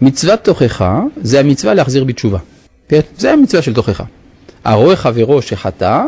[0.00, 2.38] מצוות תוכחה זה המצווה להחזיר בתשובה.
[3.18, 4.04] זה המצווה של תוכחה.
[4.64, 6.02] הרואה חברו שחטא,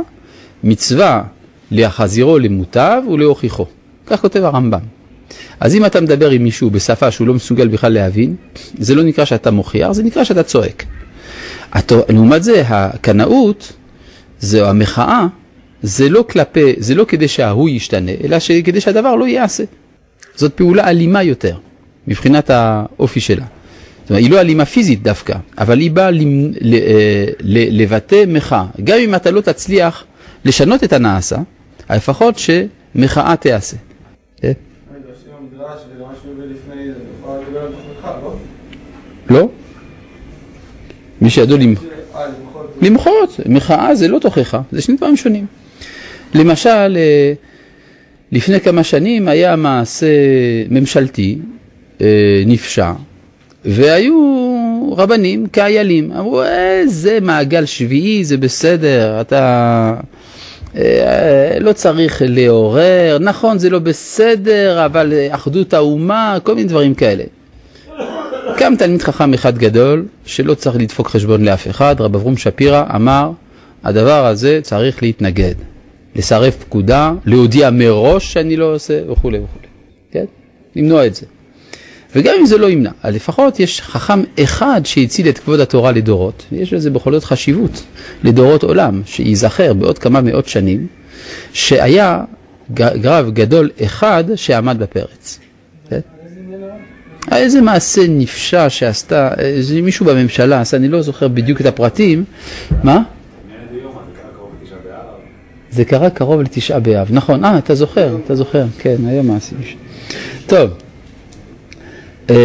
[0.64, 1.22] מצווה
[1.70, 3.66] להחזירו למוטב ולהוכיחו.
[4.06, 4.80] כך כותב הרמב"ם.
[5.60, 8.36] אז אם אתה מדבר עם מישהו בשפה שהוא לא מסוגל בכלל להבין,
[8.78, 10.84] זה לא נקרא שאתה מוכיח, זה נקרא שאתה צועק.
[12.08, 13.72] לעומת זה, הקנאות,
[14.40, 15.26] זו המחאה,
[15.82, 19.64] זה לא כלפי, זה לא כדי שההוא ישתנה, אלא כדי שהדבר לא ייעשה.
[20.34, 21.56] זאת פעולה אלימה יותר,
[22.06, 23.44] מבחינת האופי שלה.
[24.02, 26.10] זאת אומרת, היא לא אלימה פיזית דווקא, אבל היא באה
[27.70, 28.64] לבטא מחאה.
[28.84, 30.04] גם אם אתה לא תצליח
[30.44, 31.36] לשנות את הנעשה,
[31.90, 33.76] לפחות שמחאה תיעשה.
[34.36, 34.52] כן?
[39.30, 39.48] לא.
[41.20, 41.58] מי שידוע
[42.82, 45.46] למחות, מחאה זה לא תוכחה, זה שני דברים שונים.
[46.34, 47.32] למשל, אה,
[48.32, 50.06] לפני כמה שנים היה מעשה
[50.70, 51.38] ממשלתי
[52.00, 52.92] אה, נפשע,
[53.64, 54.14] והיו
[54.96, 59.94] רבנים כאיילים, אמרו איזה מעגל שביעי זה בסדר, אתה
[60.76, 66.94] אה, לא צריך לעורר, נכון זה לא בסדר, אבל אה, אחדות האומה, כל מיני דברים
[66.94, 67.24] כאלה.
[68.56, 73.30] קם תלמיד חכם אחד גדול, שלא צריך לדפוק חשבון לאף אחד, רב אברום שפירא אמר,
[73.84, 75.54] הדבר הזה צריך להתנגד,
[76.16, 79.66] לסרב פקודה, להודיע מראש שאני לא עושה וכולי וכולי,
[80.10, 80.24] כן?
[80.76, 81.26] למנוע את זה.
[82.16, 86.44] וגם אם זה לא ימנע, אז לפחות יש חכם אחד שהציל את כבוד התורה לדורות,
[86.52, 87.82] ויש לזה בכל זאת חשיבות
[88.24, 90.86] לדורות עולם, שייזכר בעוד כמה מאות שנים,
[91.52, 92.20] שהיה
[92.74, 95.38] ג- רב גדול אחד שעמד בפרץ.
[95.90, 96.00] כן?
[97.32, 102.24] איזה מעשה נפשע שעשתה, איזה מישהו בממשלה עשה, אני לא זוכר בדיוק את הפרטים,
[102.82, 103.02] מה?
[105.70, 109.56] זה קרה קרוב לתשעה באב, נכון, אה, אתה זוכר, אתה זוכר, כן, היה מעשה.
[110.46, 110.70] טוב.
[112.30, 112.36] אה,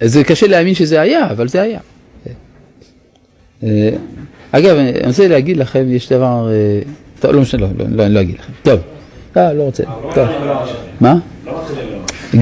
[0.00, 1.80] זה קשה להאמין שזה היה, אבל זה היה.
[3.62, 3.90] אה,
[4.52, 6.80] אגב, אני רוצה להגיד לכם, יש דבר, אה,
[7.20, 8.52] טוב, לא משנה, לא, לא, לא, אני לא אגיד לכם.
[8.62, 8.80] טוב,
[9.36, 9.82] אה, לא רוצה,
[10.14, 10.28] טוב.
[11.00, 11.16] מה?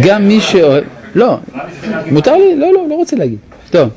[0.01, 1.39] גם מי שאוהב, לא,
[2.11, 3.39] מותר לי, לא, לא, לא רוצה להגיד.
[3.71, 3.89] טוב,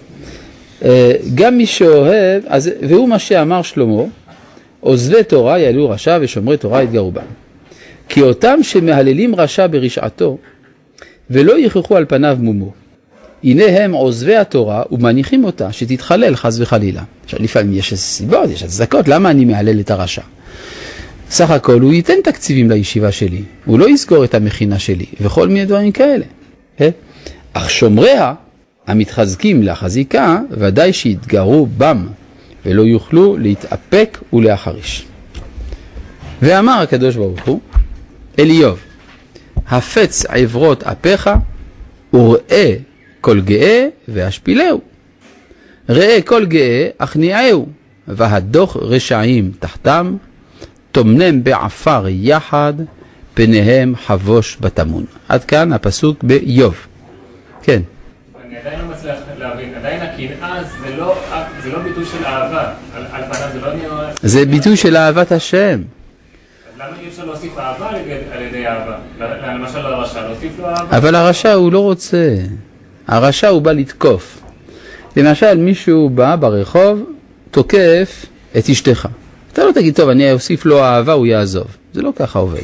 [1.36, 4.04] גם מי שאוהב, אז, והוא מה שאמר שלמה,
[4.82, 7.22] עוזבי תורה יעלו רשע ושומרי תורה יתגרו בם.
[8.10, 10.38] כי אותם שמהללים רשע ברשעתו,
[11.30, 12.72] ולא יכרחו על פניו מומו.
[13.44, 17.04] הנה הם עוזבי התורה ומניחים אותה שתתחלל חס וחלילה.
[17.24, 20.22] עכשיו לפעמים יש סיבות, יש הצדקות, למה אני מהלל את הרשע?
[21.30, 25.65] סך הכל הוא ייתן תקציבים לישיבה שלי, הוא לא יסגור את המכינה שלי, וכל מיני
[25.65, 26.26] דברים כאלה.
[26.78, 26.89] כן?
[27.54, 28.34] אך שומריה,
[28.88, 32.08] המתחזקים לחזיקה, ודאי שיתגרו בם,
[32.65, 35.06] ולא יוכלו להתאפק ולהחריש.
[36.41, 37.60] ואמר הקדוש ברוך הוא,
[38.39, 38.80] אל איוב,
[39.67, 41.30] הפץ עברות אפיך
[42.13, 42.74] וראה
[43.21, 44.82] כל גאה והשפילהו.
[45.89, 47.67] ראה כל גאה הכניעהו,
[48.08, 50.15] והדוח רשעים תחתם,
[50.91, 52.74] טומנם בעפר יחד,
[53.34, 55.06] פניהם חבוש בטמון.
[55.30, 56.88] עד כאן הפסוק באיוב.
[57.63, 57.82] כן.
[58.45, 61.15] אני עדיין לא מצליח להבין, עדיין הקנאה זה לא,
[61.63, 64.12] זה לא ביטוי של אהבה, על, על פניו זה לא נראה...
[64.24, 65.82] זה ביטוי של אהבת השם.
[65.82, 68.97] אז למה אי אפשר להוסיף אהבה על ידי, על ידי אהבה?
[69.19, 70.97] ל- למשל לרשע, להוסיף לו אהבה?
[70.97, 72.36] אבל הרשע הוא לא רוצה.
[73.08, 74.41] הרשע הוא בא לתקוף.
[75.17, 77.04] למשל, מישהו בא ברחוב,
[77.52, 78.26] תוקף
[78.58, 79.08] את אשתך.
[79.54, 81.67] אתה לא תגיד, טוב, אני אוסיף לו אהבה, הוא יעזוב.
[81.93, 82.62] זה לא ככה עובד.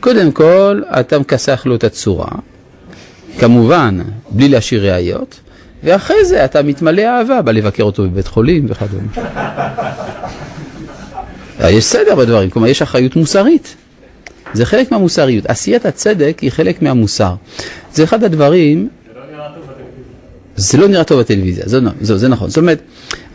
[0.00, 2.28] קודם כל, אתה מכסח לו את הצורה,
[3.38, 3.98] כמובן,
[4.30, 5.40] בלי להשאיר ראיות,
[5.84, 9.12] ואחרי זה אתה מתמלא אהבה, בא לבקר אותו בבית חולים וכדומה.
[11.60, 13.76] יש סדר בדברים, כלומר יש אחריות מוסרית.
[14.52, 15.46] זה חלק מהמוסריות.
[15.46, 17.34] עשיית הצדק היא חלק מהמוסר.
[17.92, 20.02] זה אחד הדברים זה לא נראה טוב בטלוויזיה.
[20.56, 21.64] זה לא נראה טוב בטלוויזיה,
[22.00, 22.48] זה, נכון.
[22.48, 22.82] זאת אומרת,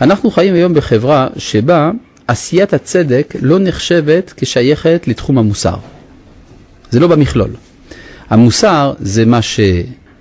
[0.02, 1.92] אנחנו חיים היום בחברה שבה
[2.28, 5.76] עשיית הצדק לא נחשבת כשייכת לתחום המוסר.
[6.92, 7.50] זה לא במכלול.
[8.30, 9.42] המוסר זה מה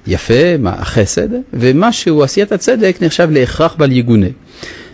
[0.06, 4.26] שיפה, מה החסד, ומה שהוא עשיית הצדק נחשב להכרח בל יגונה.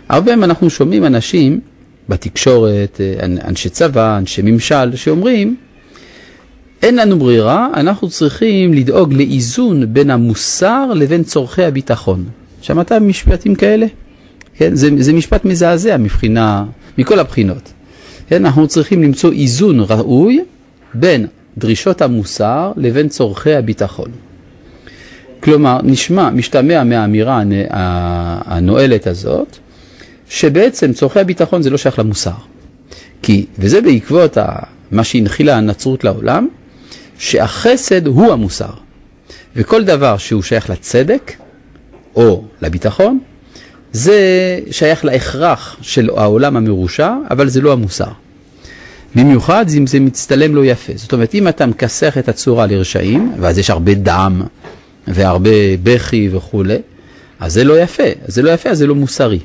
[0.09, 1.59] הרבה פעמים אנחנו שומעים אנשים
[2.09, 3.01] בתקשורת,
[3.47, 5.55] אנשי צבא, אנשי ממשל, שאומרים,
[6.81, 12.25] אין לנו ברירה, אנחנו צריכים לדאוג לאיזון בין המוסר לבין צורכי הביטחון.
[12.61, 13.85] שמעת משפטים כאלה?
[14.55, 16.65] כן, זה, זה משפט מזעזע מבחינה,
[16.97, 17.73] מכל הבחינות.
[18.27, 20.43] כן, אנחנו צריכים למצוא איזון ראוי
[20.93, 24.11] בין דרישות המוסר לבין צורכי הביטחון.
[25.43, 27.43] כלומר, נשמע, משתמע מהאמירה
[28.45, 29.57] הנואלת הזאת,
[30.29, 32.31] שבעצם צורכי הביטחון זה לא שייך למוסר.
[33.21, 34.45] כי, וזה בעקבות ה,
[34.91, 36.47] מה שהנחילה הנצרות לעולם,
[37.17, 38.69] שהחסד הוא המוסר.
[39.55, 41.31] וכל דבר שהוא שייך לצדק
[42.15, 43.19] או לביטחון,
[43.91, 44.19] זה
[44.71, 48.11] שייך להכרח של העולם המרושע, אבל זה לא המוסר.
[49.15, 50.93] במיוחד אם זה מצטלם לא יפה.
[50.95, 54.41] זאת אומרת, אם אתה מכסח את הצורה לרשעים, ואז יש הרבה דם
[55.07, 55.49] והרבה
[55.83, 56.77] בכי וכולי,
[57.39, 58.03] אז זה לא יפה.
[58.25, 59.39] זה לא יפה, אז זה לא מוסרי.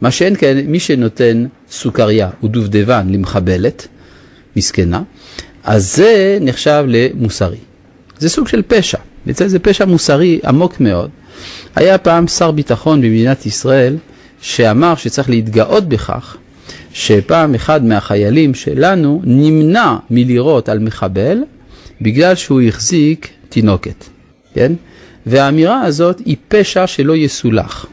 [0.00, 3.88] מה שאין כן, מי שנותן סוכריה ודובדבן למחבלת,
[4.56, 5.02] מסכנה,
[5.64, 7.56] אז זה נחשב למוסרי.
[8.18, 11.10] זה סוג של פשע, בעצם זה פשע מוסרי עמוק מאוד.
[11.76, 13.96] היה פעם שר ביטחון במדינת ישראל
[14.40, 16.36] שאמר שצריך להתגאות בכך
[16.92, 21.38] שפעם אחד מהחיילים שלנו נמנע מלירות על מחבל
[22.00, 24.04] בגלל שהוא החזיק תינוקת,
[24.54, 24.72] כן?
[25.26, 27.86] והאמירה הזאת היא פשע שלא יסולח.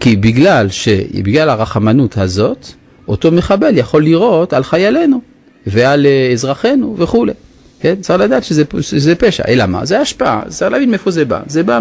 [0.00, 0.88] כי בגלל, ש...
[1.14, 2.66] בגלל הרחמנות הזאת,
[3.08, 5.20] אותו מחבל יכול לירות על חיילינו
[5.66, 7.32] ועל אזרחינו וכולי.
[7.80, 7.94] כן?
[8.00, 9.84] צריך לדעת שזה, שזה פשע, אלא מה?
[9.84, 11.40] זה השפעה, צריך להבין מאיפה זה בא.
[11.46, 11.78] זה בא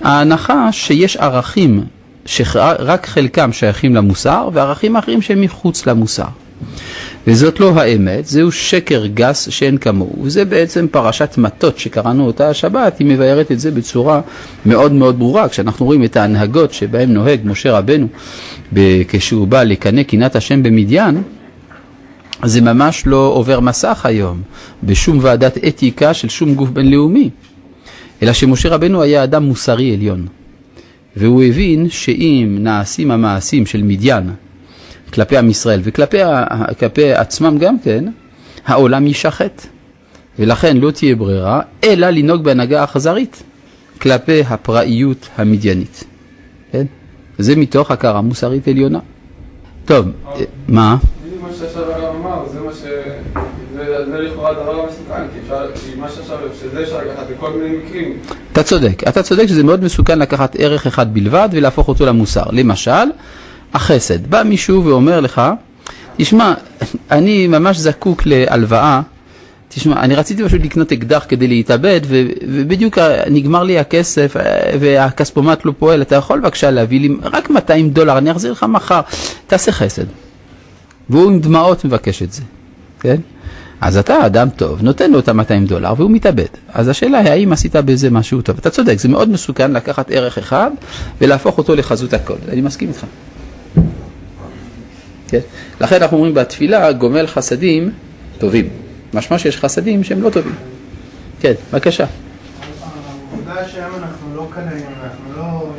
[0.00, 1.84] מההנחה שיש ערכים
[2.26, 6.24] שרק חלקם שייכים למוסר וערכים אחרים שהם מחוץ למוסר.
[7.26, 10.22] וזאת לא האמת, זהו שקר גס שאין כמוהו.
[10.22, 14.20] וזה בעצם פרשת מטות שקראנו אותה השבת, היא מבארת את זה בצורה
[14.66, 15.48] מאוד מאוד ברורה.
[15.48, 18.06] כשאנחנו רואים את ההנהגות שבהן נוהג משה רבנו
[19.08, 21.22] כשהוא בא לקנא קנאת השם במדיין,
[22.44, 24.42] זה ממש לא עובר מסך היום
[24.82, 27.30] בשום ועדת אתיקה של שום גוף בינלאומי,
[28.22, 30.26] אלא שמשה רבנו היה אדם מוסרי עליון,
[31.16, 34.30] והוא הבין שאם נעשים המעשים של מדיין
[35.14, 36.18] כלפי עם ישראל וכלפי
[36.78, 38.04] כלפי עצמם גם כן,
[38.66, 39.66] העולם יישחט,
[40.38, 43.42] ולכן לא תהיה ברירה אלא לנהוג בהנהגה אכזרית
[44.00, 46.04] כלפי הפראיות המדיינית.
[46.72, 46.84] כן?
[47.38, 48.98] זה מתוך הכרה מוסרית עליונה.
[49.84, 50.06] טוב,
[50.68, 50.96] מה?
[51.26, 52.82] בדיוק מה שעכשיו הרב אמר, זה מה ש...
[53.76, 55.22] זה לכאורה הדבר המסוכן,
[55.74, 58.18] כי מה שעכשיו, שזה אפשר לקחת בכל מיני מקרים.
[58.52, 62.44] אתה צודק, אתה צודק שזה מאוד מסוכן לקחת ערך אחד בלבד ולהפוך אותו למוסר.
[62.52, 62.90] למשל,
[63.74, 64.26] החסד.
[64.26, 65.42] בא מישהו ואומר לך,
[66.16, 66.54] תשמע,
[67.10, 69.00] אני ממש זקוק להלוואה,
[69.68, 72.98] תשמע, אני רציתי פשוט לקנות אקדח כדי להתאבד, ו- ובדיוק
[73.30, 74.36] נגמר לי הכסף
[74.80, 79.00] והכספומט לא פועל, אתה יכול בבקשה להביא לי רק 200 דולר, אני אחזיר לך מחר,
[79.46, 80.04] תעשה חסד.
[81.10, 82.42] והוא עם דמעות מבקש את זה,
[83.00, 83.16] כן?
[83.80, 86.44] אז אתה אדם טוב, נותן לו את ה-200 דולר והוא מתאבד.
[86.72, 88.56] אז השאלה היא האם עשית בזה משהו טוב.
[88.58, 90.70] אתה צודק, זה מאוד מסוכן לקחת ערך אחד
[91.20, 92.34] ולהפוך אותו לחזות הכל.
[92.48, 93.04] אני מסכים איתך.
[95.28, 95.40] כן?
[95.80, 97.90] לכן אנחנו אומרים בתפילה, גומל חסדים
[98.38, 98.68] טובים.
[99.14, 100.54] משמע שיש חסדים שהם לא טובים.
[101.40, 102.04] כן, בבקשה.
[103.30, 105.70] העובדה שהיום אנחנו לא קנאים, אנחנו לא...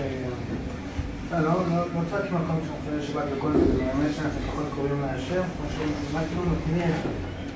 [1.34, 5.42] אה, לא, לא, לא צועקים מקום שאנחנו שבת וכל זה, באמת שאנחנו לפחות קוראים להשם,
[6.12, 6.94] שמה כאילו נותנים,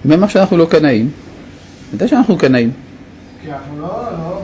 [0.06, 1.10] במה שאנחנו לא קנאים,
[1.94, 2.72] ודאי שאנחנו קנאים.
[3.42, 4.42] כי אנחנו לא, לא,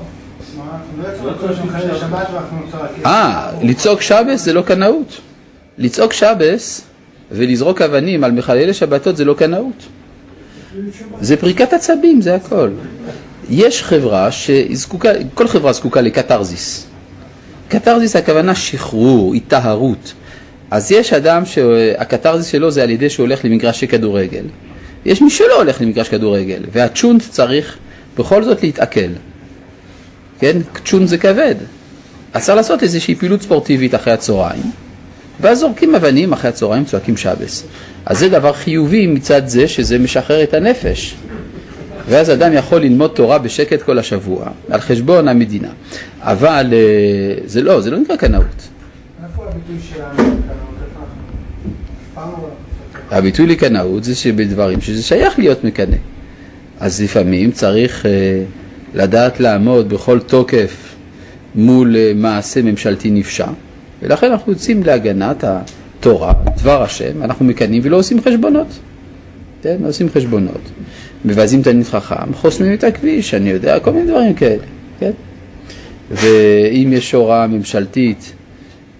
[0.57, 1.03] מה, אנחנו
[3.03, 3.05] לא.
[3.05, 5.21] אה, לצעוק שבס זה לא קנאות.
[5.77, 6.81] לצעוק שבס
[7.31, 9.85] ולזרוק אבנים על מחללי שבתות זה לא קנאות.
[11.21, 12.69] זה פריקת עצבים, זה הכל.
[13.49, 16.87] יש חברה שזקוקה, כל חברה זקוקה לקתרזיס.
[17.69, 20.13] קתרזיס הכוונה שחרור, היטהרות.
[20.71, 24.45] אז יש אדם שהקתרזיס שלו זה על ידי שהוא הולך למגרשי כדורגל.
[25.05, 27.77] יש מי שלא הולך למגרש כדורגל, והצ'ונט צריך
[28.17, 29.09] בכל זאת להתעכל.
[30.39, 30.57] כן?
[30.85, 31.55] צ'ונט זה כבד.
[32.33, 34.71] אז צריך לעשות איזושהי פעילות ספורטיבית אחרי הצהריים,
[35.41, 37.63] ואז זורקים אבנים אחרי הצהריים, צועקים שבס.
[38.05, 41.15] אז זה דבר חיובי מצד זה שזה משחרר את הנפש.
[42.09, 45.69] ואז אדם יכול ללמוד תורה בשקט כל השבוע, על חשבון המדינה.
[46.21, 48.67] אבל אה, זה לא, זה לא נקרא קנאות.
[53.11, 55.97] הביטוי לקנאות זה שבדברים שזה שייך להיות מקנא.
[56.79, 58.11] אז לפעמים צריך אה,
[58.93, 60.95] לדעת לעמוד בכל תוקף
[61.55, 63.47] מול אה, מעשה ממשלתי נפשע,
[64.01, 68.67] ולכן אנחנו יוצאים להגנת התורה, דבר השם, אנחנו מקנאים ולא עושים חשבונות.
[69.61, 70.61] כן, לא עושים חשבונות.
[71.25, 74.63] מבזים תלמיד חכם, חוסמים את הכביש, אני יודע, כל מיני דברים כאלה,
[74.99, 75.11] כן?
[76.11, 78.33] ואם יש הוראה ממשלתית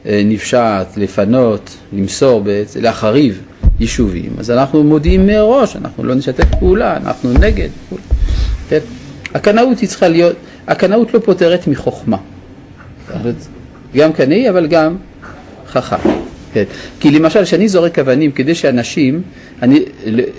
[0.05, 3.41] אה, נפשעת לפנות, למסור, בעצם, להחריב
[3.79, 7.69] יישובים, אז אנחנו מודיעים מראש, אנחנו לא נשתף פעולה, אנחנו נגד.
[8.69, 8.79] כן?
[9.33, 10.35] הקנאות היא צריכה להיות,
[10.67, 12.17] הקנאות לא פותרת מחוכמה.
[13.95, 14.95] גם קנאי אבל גם
[15.67, 16.09] חכם.
[16.53, 16.63] כן.
[16.99, 19.21] כי למשל, כשאני זורק אבנים כדי שאנשים
[19.61, 19.79] אני,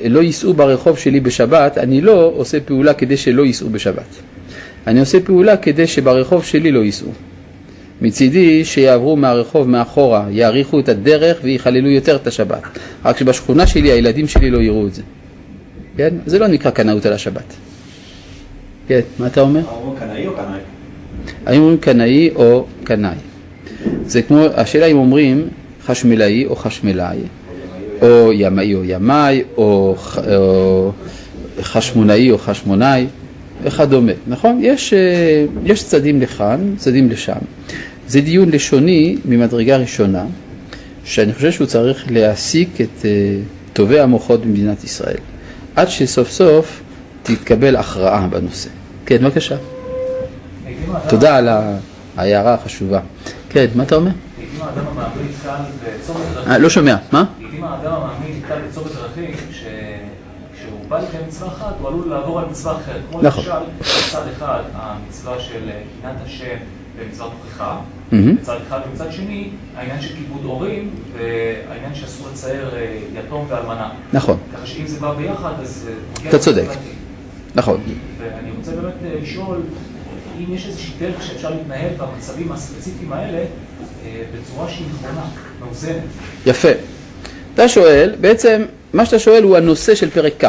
[0.04, 4.08] לא ייסעו ברחוב שלי בשבת, אני לא עושה פעולה כדי שלא ייסעו בשבת.
[4.86, 7.10] אני עושה פעולה כדי שברחוב שלי לא ייסעו.
[8.02, 12.62] מצידי שיעברו מהרחוב מאחורה, יאריכו את הדרך ויחללו יותר את השבת.
[13.04, 15.02] רק שבשכונה שלי הילדים שלי לא יראו את זה.
[15.96, 16.14] כן?
[16.26, 17.54] זה לא נקרא קנאות על השבת.
[18.88, 19.60] כן, מה אתה אומר?
[19.66, 20.60] אומרים קנאי או קנאי?
[21.46, 23.16] האם אומרים קנאי או קנאי?
[24.06, 25.48] זה כמו, השאלה אם אומרים
[25.86, 27.18] חשמלאי או חשמלאי,
[28.02, 29.94] או ימאי או ימאי, או,
[31.60, 33.06] חשמונאי או חשמונאי,
[33.62, 34.58] וכדומה, נכון?
[34.62, 37.38] יש, אה, יש צדדים לכאן, צדדים לשם.
[38.08, 40.24] זה דיון לשוני ממדרגה ראשונה,
[41.04, 43.10] שאני חושב שהוא צריך להעסיק את אה,
[43.72, 45.18] טובי המוחות במדינת ישראל,
[45.76, 46.82] עד שסוף סוף
[47.22, 48.68] תתקבל הכרעה בנושא.
[49.06, 49.56] כן, בבקשה.
[51.08, 51.48] תודה על
[52.16, 53.00] ההערה החשובה.
[53.56, 54.10] כן, מה אתה אומר?
[54.38, 55.62] לעיתים האדם המאמין נתקל
[55.98, 56.62] בצומת דרכים.
[56.62, 57.24] לא שומע, מה?
[57.40, 59.64] לעיתים האדם המאמין נתקל בצומת דרכים, כש-
[60.54, 63.00] כשהוא בא לקיים מצווה אחת, הוא עלול לעבור על מצווה אחרת.
[63.10, 63.44] כמו נכון.
[63.44, 63.66] למשל,
[64.10, 66.56] מצד אחד, המצווה של אה, קנאת השם
[66.98, 67.78] ומצוות הוכחה.
[68.12, 73.88] מצד אחד, ומצד שני, העניין של כיבוד הורים, והעניין שאסור לצייר אה, יתום ואלמנה.
[74.12, 75.88] נכון, ככה שאם זה בא ביחד, אז...
[76.24, 76.64] אה, אתה צודק.
[77.54, 77.80] נכון.
[78.18, 79.58] ואני רוצה באמת לשאול,
[80.38, 83.44] אם יש איזושהי דרך שאפשר להתנהל במצבים הספציפיים האלה,
[84.34, 85.24] בצורה שהיא נכונה,
[85.60, 86.02] מאוזנת.
[86.46, 86.68] יפה.
[87.54, 88.62] אתה שואל, בעצם,
[88.92, 90.48] מה שאתה שואל הוא הנושא של פרק כ'.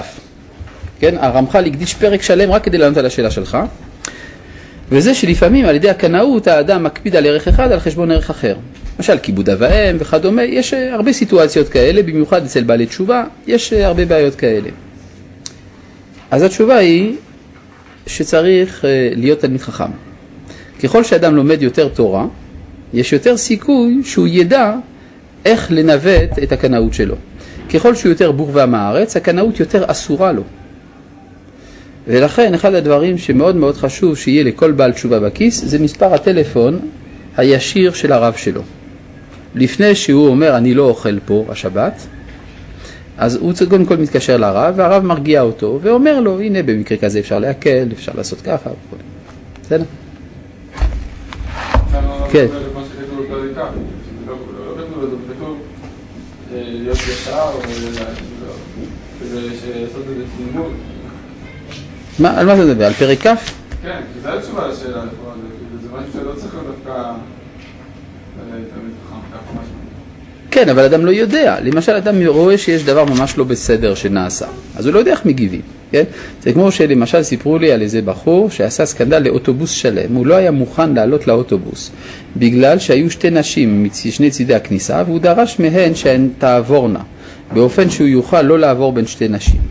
[0.99, 3.57] כן, הרמח"ל הקדיש פרק שלם רק כדי לענות על השאלה שלך,
[4.89, 8.55] וזה שלפעמים על ידי הקנאות האדם מקפיד על ערך אחד על חשבון ערך אחר.
[8.97, 13.73] למשל כיבוד אב ואם וכדומה, יש אה, הרבה סיטואציות כאלה, במיוחד אצל בעלי תשובה, יש
[13.73, 14.69] אה, הרבה בעיות כאלה.
[16.31, 17.15] אז התשובה היא
[18.08, 19.91] שצריך אה, להיות תלמיד חכם.
[20.84, 22.26] ככל שאדם לומד יותר תורה,
[22.93, 24.74] יש יותר סיכוי שהוא ידע
[25.45, 27.16] איך לנווט את הקנאות שלו.
[27.74, 30.43] ככל שהוא יותר בור ועם הארץ, הקנאות יותר אסורה לו.
[32.08, 36.80] ולכן אחד הדברים שמאוד מאוד חשוב שיהיה לכל בעל תשובה בכיס זה מספר הטלפון
[37.38, 38.62] הישיר של הרב שלו.
[39.55, 42.08] לפני שהוא אומר אני לא אוכל פה השבת,
[43.18, 47.39] אז הוא קודם כל מתקשר לרב והרב מרגיע אותו ואומר לו הנה במקרה כזה אפשר
[47.39, 48.97] להקל, אפשר לעשות ככה וכו'.
[49.61, 49.84] בסדר?
[52.32, 52.45] כן.
[52.53, 53.70] אה.
[62.20, 62.86] מה, על מה אתה מדבר?
[62.86, 63.28] על פרק כ'?
[63.82, 65.01] כן, כי זו התשובה לשאלה,
[65.82, 67.13] זה משהו שלא צריך דווקא אה,
[68.49, 69.74] תלמיד חכם, ככה משהו.
[70.58, 71.55] כן, אבל אדם לא יודע.
[71.64, 74.45] למשל, אדם רואה שיש דבר ממש לא בסדר שנעשה,
[74.76, 76.03] אז הוא לא יודע איך מגיבים, כן?
[76.43, 80.51] זה כמו שלמשל סיפרו לי על איזה בחור שעשה סקנדל לאוטובוס שלם, הוא לא היה
[80.51, 81.91] מוכן לעלות לאוטובוס,
[82.38, 87.01] בגלל שהיו שתי נשים משני צידי הכניסה, והוא דרש מהן שהן תעבורנה,
[87.53, 89.62] באופן שהוא יוכל לא לעבור בין שתי נשים.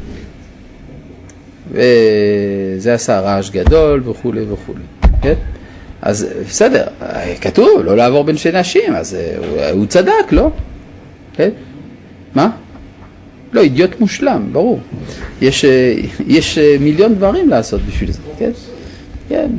[1.70, 4.84] וזה עשה רעש גדול וכולי וכולי,
[5.22, 5.34] כן?
[6.02, 6.86] אז בסדר,
[7.40, 10.50] כתוב לא לעבור בין שתי נשים, אז אה, הוא, צדק, לא?
[11.36, 11.50] כן?
[12.34, 12.50] מה?
[13.52, 14.80] לא, אידיוט מושלם, ברור.
[15.40, 15.94] יש, אה,
[16.26, 18.50] יש אה, מיליון דברים לעשות בשביל זה, כן?
[19.28, 19.50] כן.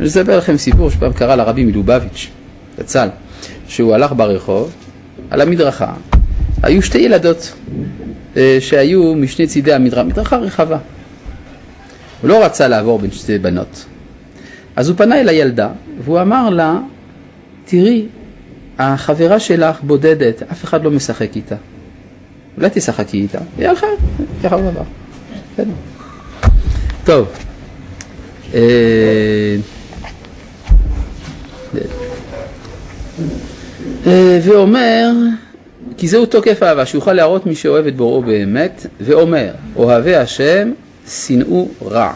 [0.00, 2.30] אני אספר לכם סיפור שפעם קרה לרבי מלובביץ',
[2.78, 3.08] זצ"ל,
[3.68, 4.72] שהוא הלך ברחוב,
[5.30, 5.94] על המדרכה,
[6.62, 7.52] היו שתי ילדות
[8.36, 10.78] אה, שהיו משני צידי המדרכה, מדרכה רחבה.
[12.20, 13.84] הוא לא רצה לעבור בין שתי בנות.
[14.76, 15.68] אז הוא פנה אל הילדה,
[16.04, 16.78] והוא אמר לה,
[17.64, 18.06] תראי,
[18.78, 21.56] החברה שלך בודדת, אף אחד לא משחק איתה.
[22.56, 23.38] אולי תשחקי איתה.
[23.58, 23.86] היא הלכה,
[24.44, 24.82] ככה עבר.
[25.54, 25.72] בסדר.
[27.04, 27.28] טוב.
[28.54, 28.60] אה,
[34.06, 35.10] אה, ואומר,
[35.96, 40.72] כי זהו תוקף אהבה, שיוכל להראות מי שאוהב את בוראו באמת, ואומר, אוהבי השם,
[41.08, 42.12] שנאו רע.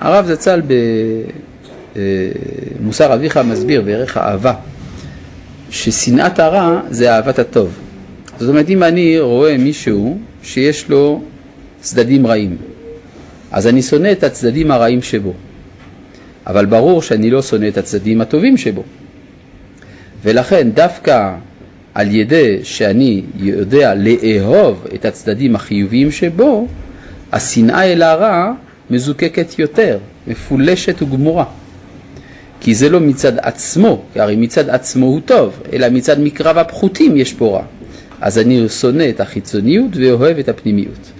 [0.00, 0.62] הרב זצ"ל
[2.80, 4.54] במוסר אביך מסביר בערך האהבה,
[5.70, 7.78] ששנאת הרע זה אהבת הטוב.
[8.38, 11.22] זאת אומרת, אם אני רואה מישהו שיש לו
[11.80, 12.56] צדדים רעים,
[13.50, 15.32] אז אני שונא את הצדדים הרעים שבו.
[16.46, 18.82] אבל ברור שאני לא שונא את הצדדים הטובים שבו.
[20.22, 21.34] ולכן דווקא
[21.94, 26.68] על ידי שאני יודע לאהוב את הצדדים החיוביים שבו,
[27.32, 28.52] השנאה אל הרע
[28.90, 31.44] מזוקקת יותר, מפולשת וגמורה.
[32.60, 37.16] כי זה לא מצד עצמו, כי הרי מצד עצמו הוא טוב, אלא מצד מקרב הפחותים
[37.16, 37.62] יש פה רע.
[38.20, 41.10] אז אני שונא את החיצוניות ואוהב את הפנימיות.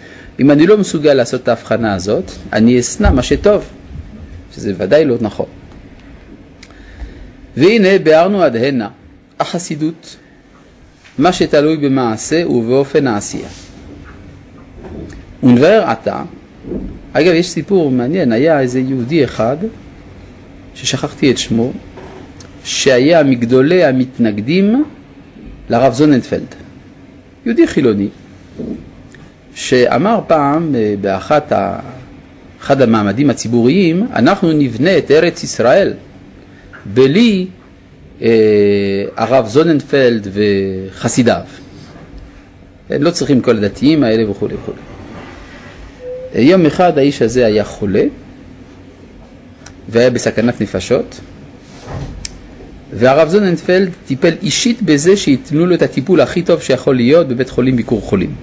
[0.40, 3.64] אם אני לא מסוגל לעשות את ההבחנה הזאת, אני אשנא מה שטוב,
[4.54, 5.46] שזה ודאי לא נכון.
[7.56, 8.88] והנה ביארנו עד הנה,
[9.40, 10.16] החסידות,
[11.18, 13.48] מה שתלוי במעשה ובאופן העשייה.
[15.42, 16.22] ונבהר עתה,
[17.12, 19.56] אגב יש סיפור מעניין, היה איזה יהודי אחד,
[20.74, 21.72] ששכחתי את שמו,
[22.64, 24.84] שהיה מגדולי המתנגדים
[25.70, 26.54] לרב זוננפלד,
[27.46, 28.08] יהודי חילוני,
[29.54, 31.78] שאמר פעם אה, באחת ה...
[32.60, 35.92] אחד המעמדים הציבוריים, אנחנו נבנה את ארץ ישראל
[36.94, 37.46] בלי
[38.22, 38.28] אה,
[39.16, 41.42] הרב זוננפלד וחסידיו.
[42.90, 44.78] הם לא צריכים כל הדתיים האלה וכולי וכולי.
[46.34, 48.04] יום אחד האיש הזה היה חולה
[49.90, 51.20] והיה בסכנת נפשות
[52.92, 57.76] והרב זוננפלד טיפל אישית בזה שייתנו לו את הטיפול הכי טוב שיכול להיות בבית חולים
[57.76, 58.34] ביקור חולים.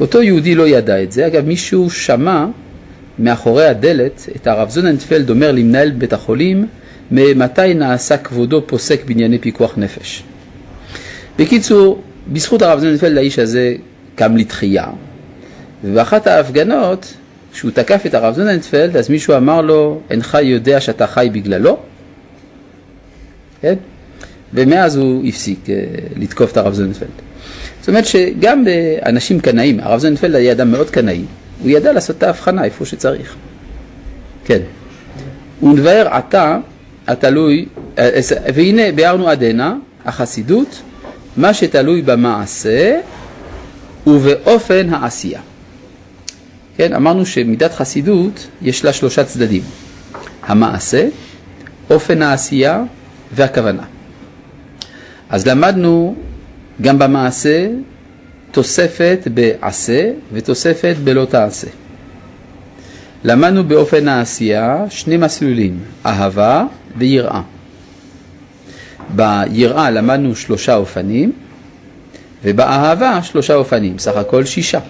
[0.00, 2.46] אותו יהודי לא ידע את זה, אגב מישהו שמע
[3.18, 6.66] מאחורי הדלת את הרב זוננפלד אומר למנהל בית החולים
[7.10, 10.22] ממתי נעשה כבודו פוסק בענייני פיקוח נפש.
[11.38, 12.02] בקיצור,
[12.32, 13.74] בזכות הרב זוננפלד האיש הזה
[14.14, 14.86] קם לתחייה
[15.84, 17.14] ובאחת ההפגנות,
[17.56, 21.78] כשהוא תקף את הרב זוננפלד, אז מישהו אמר לו, אינך יודע שאתה חי בגללו?
[23.60, 23.74] כן?
[24.54, 25.74] ומאז הוא הפסיק אה,
[26.16, 27.08] לתקוף את הרב זוננפלד.
[27.80, 31.22] זאת אומרת שגם באנשים קנאים, הרב זוננפלד היה אדם מאוד קנאי,
[31.62, 33.34] הוא ידע לעשות את ההבחנה איפה שצריך.
[34.44, 34.60] כן.
[35.62, 36.58] ונבהר עתה
[37.06, 37.66] התלוי,
[37.98, 38.20] אה, אה,
[38.54, 40.82] והנה ביארנו עד הנה, החסידות,
[41.36, 43.00] מה שתלוי במעשה
[44.06, 45.40] ובאופן העשייה.
[46.76, 49.62] כן, אמרנו שמידת חסידות יש לה שלושה צדדים,
[50.42, 51.08] המעשה,
[51.90, 52.82] אופן העשייה
[53.32, 53.82] והכוונה.
[55.30, 56.16] אז למדנו
[56.82, 57.68] גם במעשה
[58.50, 61.68] תוספת בעשה ותוספת בלא תעשה.
[63.24, 66.64] למדנו באופן העשייה שני מסלולים, אהבה
[66.96, 67.42] ויראה.
[69.14, 71.32] ביראה למדנו שלושה אופנים,
[72.44, 74.80] ובאהבה שלושה אופנים, סך הכל שישה.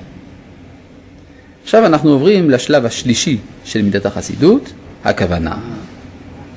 [1.67, 4.73] עכשיו אנחנו עוברים לשלב השלישי של מידת החסידות,
[5.05, 5.57] הכוונה.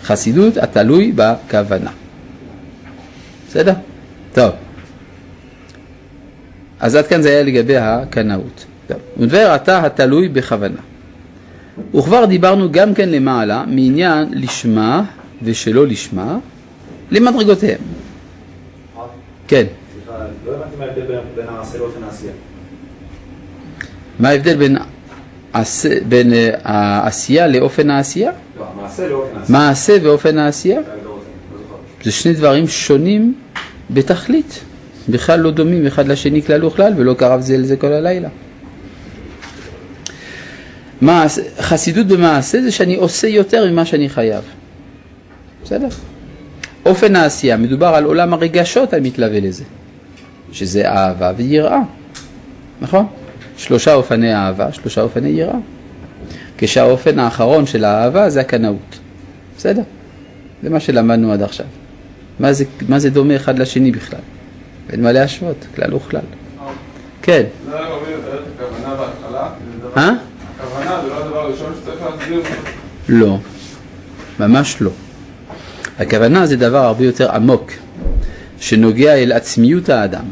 [0.04, 1.92] חסידות התלוי בכוונה.
[3.48, 3.74] בסדר?
[4.34, 4.50] טוב.
[6.80, 8.66] אז עד כאן זה היה לגבי הקנאות.
[9.18, 10.82] ודבר אתה התלוי בכוונה.
[11.96, 15.04] וכבר דיברנו גם כן למעלה מעניין לשמה
[15.44, 16.38] ושלא לשמה
[17.12, 17.80] למדרגותיהם.
[19.48, 19.66] כן.
[19.94, 22.34] סליחה, לא הבנתי מה ההבדל בין- בין העשה לאופן העשייה.
[24.20, 24.78] מה ההבדל בין.
[26.08, 28.32] בין אה, העשייה לאופן העשייה?
[28.60, 29.60] לא, המעשה לאופן העשייה.
[29.60, 31.20] מעשה ואופן העשייה לא.
[32.04, 33.34] זה שני דברים שונים
[33.90, 34.60] בתכלית.
[35.10, 38.30] בכלל לא דומים אחד לשני כלל וכלל ולא קרב זה לזה כל הלילה.
[41.02, 41.40] מעש...
[41.60, 44.44] חסידות במעשה זה שאני עושה יותר ממה שאני חייב.
[45.64, 45.88] בסדר?
[46.86, 49.64] אופן העשייה, מדובר על עולם הרגשות המתלווה לזה,
[50.52, 51.82] שזה אהבה ויראה,
[52.82, 53.06] נכון?
[53.60, 55.56] שלושה אופני אהבה, שלושה אופני יראה.
[56.58, 59.00] כשהאופן האחרון של האהבה זה הקנאות.
[59.58, 59.82] בסדר?
[60.64, 61.66] זה מה שלמדנו עד עכשיו.
[62.40, 64.20] מה זה, מה זה דומה אחד לשני בכלל?
[64.92, 66.22] אין מה להשוות, כלל וכלל.
[67.22, 69.50] כן, זה רק אומר את הכוונה בהתחלה.
[69.80, 70.12] דבר- אה?
[70.60, 72.42] הכוונה זה לא הדבר הראשון שצריך להסביר.
[73.10, 73.38] לא,
[74.40, 74.92] ממש לא.
[76.00, 77.72] הכוונה זה דבר הרבה יותר עמוק,
[78.60, 80.26] שנוגע אל עצמיות האדם.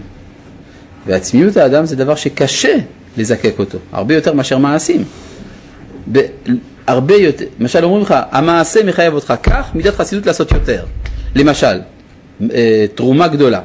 [1.07, 2.75] ועצמיות האדם זה דבר שקשה
[3.17, 5.03] לזקק אותו, הרבה יותר מאשר מעשים.
[6.87, 10.85] הרבה יותר, למשל אומרים לך, המעשה מחייב אותך כך, מידת חסידות לעשות יותר.
[11.35, 11.79] למשל,
[12.53, 13.61] אה, תרומה גדולה,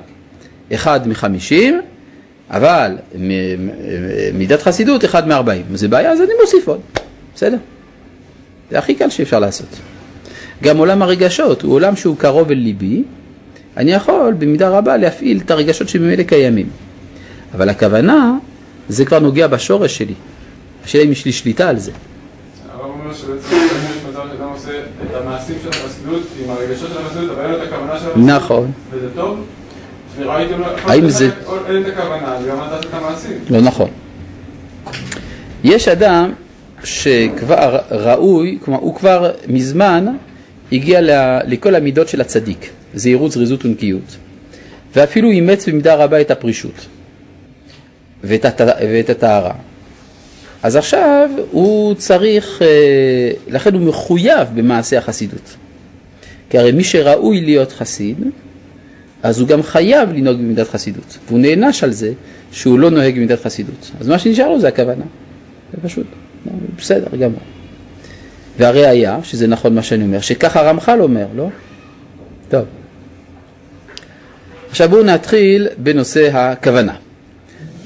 [0.74, 1.80] אחד מחמישים,
[2.50, 2.96] אבל
[4.34, 5.64] מידת חסידות אחד מארבעים.
[5.74, 6.80] זה בעיה, אז אני מוסיף עוד,
[7.34, 7.56] בסדר?
[8.70, 9.68] זה הכי קל שאפשר לעשות.
[10.62, 13.02] גם עולם הרגשות הוא עולם שהוא קרוב אל ליבי,
[13.76, 16.66] אני יכול במידה רבה להפעיל את הרגשות שממילא קיימים.
[17.54, 18.38] אבל הכוונה,
[18.88, 20.14] זה כבר נוגע בשורש שלי.
[20.84, 21.92] השאלה אם יש לי שליטה על זה.
[22.72, 23.56] הרב אומר שבעצם
[23.90, 27.62] יש מצב שאדם עושה את המעשים של החסידות עם הרגשות של החסידות, אבל אין לו
[27.62, 28.16] את הכוונה של החסידות.
[28.28, 28.70] נכון.
[28.90, 29.38] וזה טוב?
[30.84, 31.30] האם זה-
[31.68, 33.32] אין את הכוונה, גם אל תעשה את המעשים.
[33.50, 33.88] לא נכון.
[35.64, 36.32] יש אדם
[36.84, 40.06] שכבר ראוי, כלומר הוא כבר מזמן
[40.72, 40.98] הגיע
[41.46, 44.16] לכל המידות של הצדיק, זהירות, זריזות ונקיות,
[44.96, 46.86] ואפילו אימץ במידה רבה את הפרישות
[48.24, 48.60] ואת, הט...
[48.80, 49.52] ואת הטהרה.
[50.62, 55.56] אז עכשיו הוא צריך, אה, לכן הוא מחויב במעשה החסידות.
[56.50, 58.16] כי הרי מי שראוי להיות חסיד,
[59.22, 62.12] אז הוא גם חייב לנהוג במידת חסידות, והוא נענש על זה
[62.52, 63.90] שהוא לא נוהג במידת חסידות.
[64.00, 65.04] אז מה שנשאר לו זה הכוונה,
[65.72, 66.06] זה פשוט,
[66.78, 67.40] בסדר גמור.
[68.58, 71.48] והראיה, שזה נכון מה שאני אומר, שככה הרמח"ל אומר, לא?
[72.48, 72.64] טוב.
[74.70, 76.94] עכשיו בואו נתחיל בנושא הכוונה.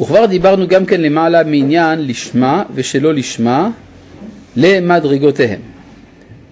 [0.00, 3.70] וכבר דיברנו גם כן למעלה מעניין לשמה ושלא לשמה
[4.56, 5.60] למדרגותיהם.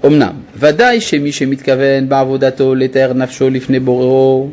[0.06, 4.48] אמנם, ודאי שמי שמתכוון בעבודתו לתאר נפשו לפני בוראו,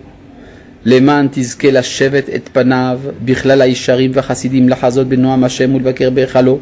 [0.85, 6.59] למען תזכה לשבת את פניו בכלל הישרים והחסידים לחזות בנועם השם ולבקר בהיכלו,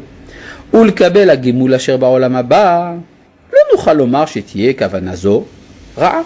[0.74, 2.94] ולקבל הגימול אשר בעולם הבא,
[3.52, 5.44] לא נוכל לומר שתהיה כוונה זו
[5.98, 6.20] רעה.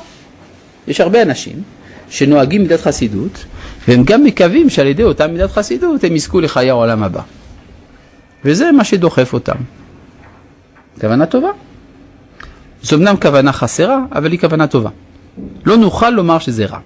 [0.88, 1.62] יש הרבה אנשים
[2.10, 3.44] שנוהגים מידת חסידות,
[3.88, 7.20] והם גם מקווים שעל ידי אותה מידת חסידות הם יזכו לחיי העולם הבא.
[8.44, 9.56] וזה מה שדוחף אותם.
[11.00, 11.48] כוונה טובה.
[12.82, 14.90] זו אמנם כוונה חסרה, אבל היא כוונה טובה.
[15.64, 16.78] לא נוכל לומר שזה רע.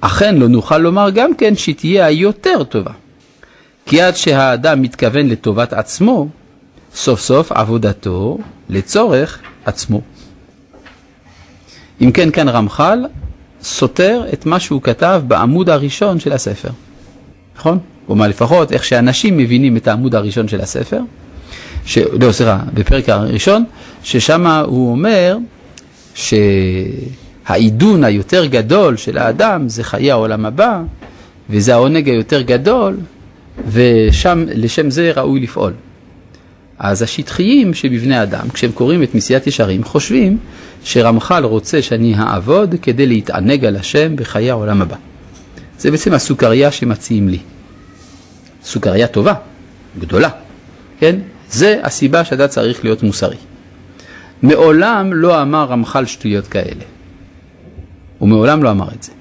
[0.00, 2.90] אכן לא נוכל לומר גם כן שתהיה היותר טובה.
[3.86, 6.28] כי עד שהאדם מתכוון לטובת עצמו,
[6.94, 8.38] סוף סוף עבודתו
[8.68, 10.00] לצורך עצמו.
[12.00, 13.04] אם כן, כאן רמח"ל
[13.62, 16.68] סותר את מה שהוא כתב בעמוד הראשון של הספר.
[17.56, 17.78] נכון?
[18.06, 21.00] כלומר, לפחות איך שאנשים מבינים את העמוד הראשון של הספר,
[21.84, 21.98] ש...
[21.98, 23.64] לא, סליחה, בפרק הראשון,
[24.02, 25.38] ששם הוא אומר
[26.14, 30.82] שהעידון היותר גדול של האדם זה חיי העולם הבא,
[31.50, 32.96] וזה העונג היותר גדול,
[33.68, 35.72] ושם, לשם זה ראוי לפעול.
[36.78, 40.38] אז השטחיים שבבני אדם, כשהם קוראים את מסיעת ישרים, חושבים
[40.84, 44.96] שרמח"ל רוצה שאני אעבוד כדי להתענג על השם בחיי העולם הבא.
[45.78, 47.38] זה בעצם הסוכריה שמציעים לי.
[48.64, 49.34] סוכריה טובה,
[49.98, 50.30] גדולה,
[50.98, 51.16] כן?
[51.50, 53.36] זה הסיבה שאתה צריך להיות מוסרי.
[54.42, 56.84] מעולם לא אמר רמח"ל שטויות כאלה.
[58.18, 59.12] הוא מעולם לא אמר את זה.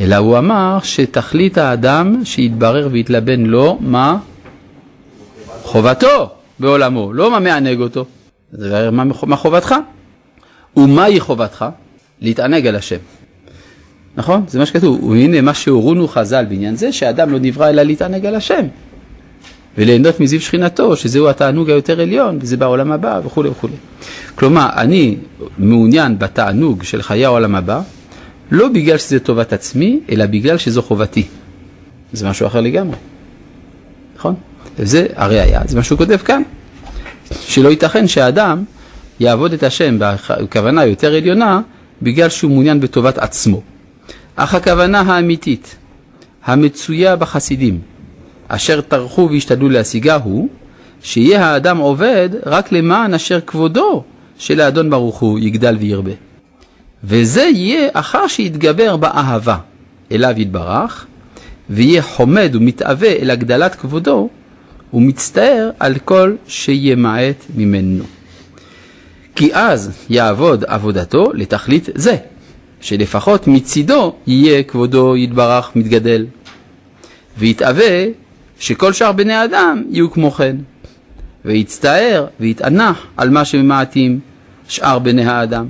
[0.00, 4.16] אלא הוא אמר שתכלית האדם שיתברר ויתלבן לו מה?
[5.62, 8.04] חובתו בעולמו, לא מה מענג אותו.
[8.52, 9.74] זה מה, מה חובתך?
[10.76, 11.64] ומהי חובתך?
[12.20, 12.96] להתענג על השם.
[14.16, 14.44] נכון?
[14.48, 15.04] זה מה שכתוב.
[15.04, 18.66] והנה מה שהורונו חז"ל בעניין זה, שהאדם לא נברא אלא להתענג על השם.
[19.78, 23.74] וליהנות מזיו שכינתו, שזהו התענוג היותר עליון, וזה בעולם הבא וכולי וכולי.
[24.34, 25.16] כלומר, אני
[25.58, 27.80] מעוניין בתענוג של חיי העולם הבא,
[28.50, 31.26] לא בגלל שזה טובת עצמי, אלא בגלל שזו חובתי.
[32.12, 32.96] זה משהו אחר לגמרי,
[34.16, 34.34] נכון?
[34.78, 36.42] וזה הראייה, זה מה שהוא כותב כאן,
[37.40, 38.64] שלא ייתכן שהאדם
[39.20, 41.60] יעבוד את השם בכוונה יותר עליונה,
[42.02, 43.62] בגלל שהוא מעוניין בטובת עצמו.
[44.36, 45.76] אך הכוונה האמיתית,
[46.44, 47.80] המצויה בחסידים,
[48.48, 50.48] אשר טרחו והשתדלו להשיגה הוא,
[51.02, 54.02] שיהיה האדם עובד רק למען אשר כבודו
[54.38, 56.12] של האדון ברוך הוא יגדל וירבה.
[57.04, 59.58] וזה יהיה אחר שיתגבר באהבה
[60.12, 61.06] אליו יתברך,
[61.70, 64.28] ויהיה חומד ומתאווה אל הגדלת כבודו,
[64.94, 68.04] ומצטער על כל שימעט ממנו.
[69.34, 72.16] כי אז יעבוד עבודתו לתכלית זה,
[72.80, 76.26] שלפחות מצידו יהיה כבודו יתברך מתגדל.
[77.38, 78.04] ויתאווה
[78.58, 80.56] שכל שאר בני אדם יהיו כמו כן.
[81.44, 84.20] ויצטער ויתענח על מה שממעטים
[84.68, 85.66] שאר בני האדם.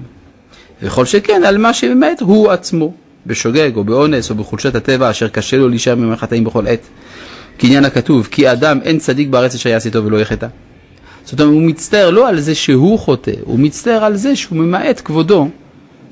[0.82, 2.92] וכל שכן על מה שממעט הוא עצמו,
[3.26, 6.80] בשוגג או באונס או בחולשת הטבע אשר קשה לו להישאר ממך חטאים בכל עת.
[7.58, 10.46] כעניין הכתוב, כי אדם אין צדיק בארץ אשר יעשה טוב ולא יחטא.
[11.24, 15.00] זאת אומרת, הוא מצטער לא על זה שהוא חוטא, הוא מצטער על זה שהוא ממעט
[15.04, 15.48] כבודו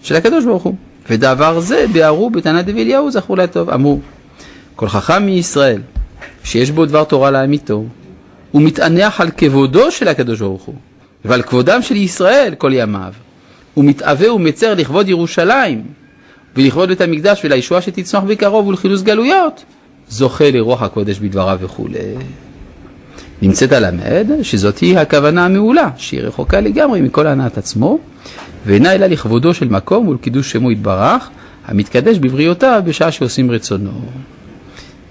[0.03, 0.74] של הקדוש ברוך הוא.
[1.11, 4.01] ודבר זה ביארו בתנא דבי אליהו זכור לטוב, אמרו,
[4.76, 5.80] כל חכם מישראל
[6.45, 7.84] שיש בו דבר תורה לאמיתו,
[8.51, 10.74] הוא מתענח על כבודו של הקדוש ברוך הוא,
[11.24, 13.12] ועל כבודם של ישראל כל ימיו.
[13.74, 15.82] הוא מתאווה ומצר לכבוד ירושלים,
[16.57, 19.64] ולכבוד בית המקדש ולישועה שתצמח בקרוב ולחילוץ גלויות,
[20.09, 21.98] זוכה לרוח הקודש בדבריו וכולי.
[23.42, 27.98] נמצאת הלמד שזאת היא הכוונה המעולה, שהיא רחוקה לגמרי מכל הנעת עצמו,
[28.66, 31.30] ואינה אלא לכבודו של מקום ולקידוש שמו יתברך,
[31.66, 33.90] המתקדש בבריאותיו בשעה שעושים רצונו.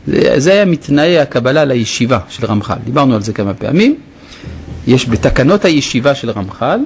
[0.08, 3.96] זה, זה היה מתנאי הקבלה לישיבה של רמח"ל, דיברנו על זה כמה פעמים.
[4.88, 6.80] יש בתקנות הישיבה של רמח"ל,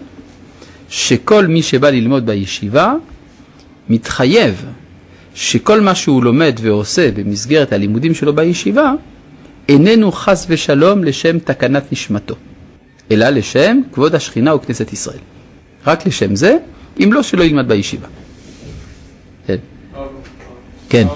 [0.89, 2.93] שכל מי שבא ללמוד בישיבה
[3.89, 4.65] מתחייב
[5.37, 8.93] שכל מה שהוא לומד ועושה במסגרת הלימודים שלו בישיבה,
[9.69, 12.35] איננו חס ושלום לשם תקנת נשמתו,
[13.11, 15.19] אלא לשם כבוד השכינה וכנסת ישראל.
[15.87, 16.57] רק לשם זה,
[17.03, 18.07] אם לא שלא ילמד בישיבה.
[19.47, 19.55] כן.
[20.89, 21.07] כן.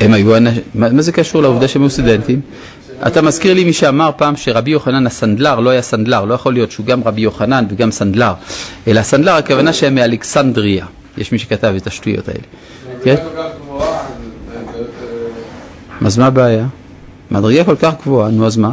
[0.00, 2.40] הם היו אנשים, מה זה קשור לעובדה שהם היו סטודנטים?
[3.06, 6.70] אתה מזכיר לי מי שאמר פעם שרבי יוחנן הסנדלר לא היה סנדלר, לא יכול להיות
[6.70, 8.32] שהוא גם רבי יוחנן וגם סנדלר,
[8.88, 10.86] אלא סנדלר הכוונה שהם מאלכסנדריה,
[11.18, 12.40] יש מי שכתב את השטויות האלה.
[13.02, 13.14] כן?
[16.06, 16.66] אז מה הבעיה?
[17.30, 18.72] מדרגה כל כך גבוהה, נו אז מה?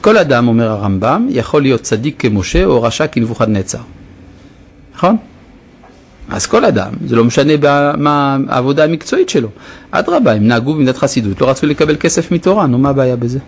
[0.00, 3.78] כל אדם, אומר הרמב"ם, יכול להיות צדיק כמשה או רשע כנבוכדנצר.
[4.94, 5.16] נכון?
[6.28, 7.52] אז כל אדם, זה לא משנה
[7.96, 9.48] מה העבודה המקצועית שלו.
[9.90, 13.38] אדרבה, הם נהגו במדינת חסידות, לא רצו לקבל כסף מתורה, נו מה הבעיה בזה?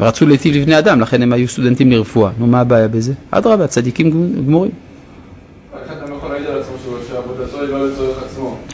[0.00, 3.12] ורצו להיטיב לבני אדם, לכן הם היו סטודנטים לרפואה, נו מה הבעיה בזה?
[3.30, 4.10] אדרבה, צדיקים
[4.46, 4.70] גמורים.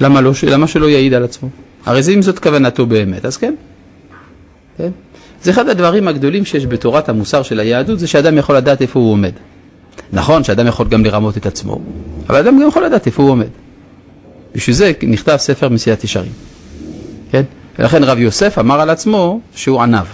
[0.00, 0.32] למה לא?
[0.48, 1.48] למה שלא יעיד על עצמו?
[1.86, 3.54] הרי זה אם זאת כוונתו באמת, אז כן.
[4.78, 4.90] כן?
[5.42, 9.12] זה אחד הדברים הגדולים שיש בתורת המוסר של היהדות, זה שאדם יכול לדעת איפה הוא
[9.12, 9.32] עומד.
[10.12, 11.80] נכון שאדם יכול גם לרמות את עצמו,
[12.28, 13.48] אבל אדם גם יכול לדעת איפה הוא עומד.
[14.54, 16.32] בשביל זה נכתב ספר מסיעת ישרים.
[17.30, 17.42] כן?
[17.78, 20.06] ולכן רב יוסף אמר על עצמו שהוא ענב.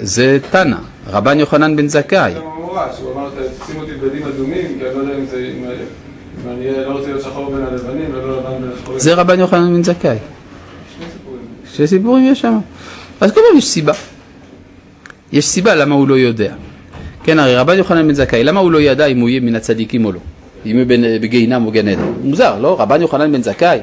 [0.00, 0.76] זה תנא,
[1.06, 2.34] רבן יוחנן בן זכאי.
[2.34, 3.28] הוא אמר,
[3.66, 5.52] שימו אותי בגדים אדומים, כי אני לא יודע אם זה...
[6.44, 9.00] אם אני לא רוצה להיות שחור בין הלבנים ולא לבן בין השחורים.
[9.00, 10.16] זה רבן יוחנן בן זכאי.
[11.72, 12.58] שני סיפורים יש שם.
[13.20, 13.92] אז פעם יש סיבה.
[15.32, 16.54] יש סיבה למה הוא לא יודע.
[17.24, 20.04] כן, הרי רבן יוחנן בן זכאי, למה הוא לא ידע אם הוא יהיה מן הצדיקים
[20.04, 20.20] או לא?
[20.64, 20.72] הוא
[21.20, 22.12] בגיהינם או גן עדן?
[22.24, 22.76] מוזר, לא?
[22.80, 23.78] רבן יוחנן בן זכאי,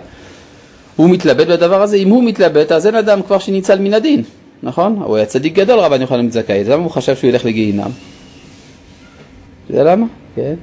[0.96, 4.24] הוא מתלבט בדבר הזה, אם הוא מתלבט אז אין אדם כבר שניצל מן הדין,
[4.64, 5.02] נכון?
[5.06, 7.90] הוא היה צדיק גדול רבן יוחנן בן זכאי, למה הוא חשב שהוא ילך לגיהינם?
[9.66, 10.06] אתה יודע למה?
[10.36, 10.54] כן.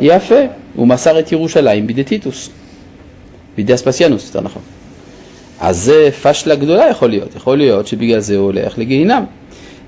[0.00, 0.40] יפה,
[0.74, 2.50] הוא מסר את ירושלים בידי טיטוס,
[3.56, 4.62] בידי אספסיאנוס, יותר נכון.
[5.60, 9.24] אז זה פשלה גדולה יכול להיות, יכול להיות שבגלל זה הוא הולך לגיהינם.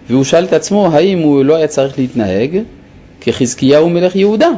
[0.08, 2.58] והוא שאל את עצמו האם הוא לא היה צריך להתנהג
[3.22, 4.50] כחזקיהו מלך יהודה,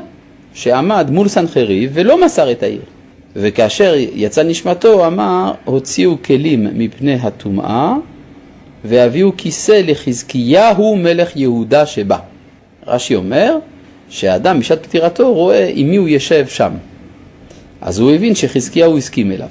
[0.55, 2.81] שעמד מול סנחריב ולא מסר את העיר.
[3.37, 7.95] וכאשר יצא נשמתו אמר הוציאו כלים מפני הטומאה
[8.85, 12.19] והביאו כיסא לחזקיהו מלך יהודה שבא.
[12.87, 13.57] רש"י אומר
[14.09, 16.73] שהאדם בשעת פטירתו רואה עם מי הוא ישב שם.
[17.81, 19.49] אז הוא הבין שחזקיהו הסכים אליו,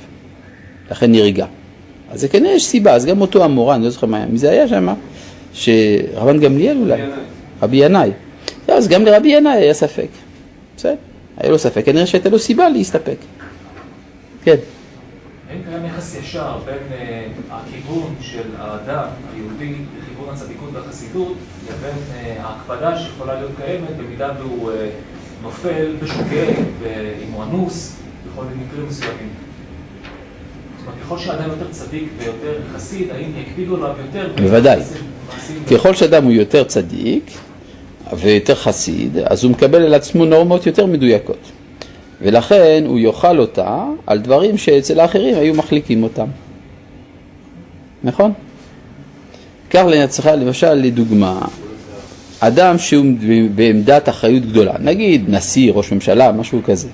[0.91, 1.45] לכן נרגע.
[2.11, 4.67] אז זה כנראה יש סיבה, אז גם אותו המורה, אני לא זוכר מי זה היה
[4.67, 4.87] שם,
[5.53, 7.01] שרבן גמליאל אולי,
[7.61, 8.11] רבי ינאי.
[8.73, 10.07] אז גם לרבי ינאי היה ספק.
[10.77, 10.95] בסדר,
[11.37, 13.17] היה לו ספק, כנראה שהייתה לו סיבה להסתפק.
[14.43, 14.55] כן.
[15.49, 22.35] האם קיים יחס ישר בין אה, הכיוון של האדם היהודי לכיוון הצדיקות והחסידות לבין אה,
[22.43, 24.89] ההקפדה שיכולה להיות קיימת במידה והוא אה,
[25.43, 26.53] נופל בשוגג,
[27.27, 27.95] אם הוא אנוס,
[28.25, 29.29] בכל מיני מקרים מסוימים.
[30.77, 34.31] זאת אומרת, ככל שאדם יותר צדיק ויותר חסיד, האם יקפידו עליו יותר?
[34.35, 34.81] בוודאי.
[35.71, 37.31] ככל שאדם הוא יותר צדיק
[38.17, 41.51] ויותר חסיד, אז הוא מקבל על עצמו נורמות יותר מדויקות.
[42.21, 46.27] ולכן הוא יאכל אותה על דברים שאצל האחרים היו מחליקים אותם.
[48.03, 48.33] נכון?
[49.69, 51.41] קח לעצמך למשל לדוגמה,
[52.39, 53.05] אדם שהוא
[53.55, 56.87] בעמדת אחריות גדולה, נגיד נשיא, ראש ממשלה, משהו כזה,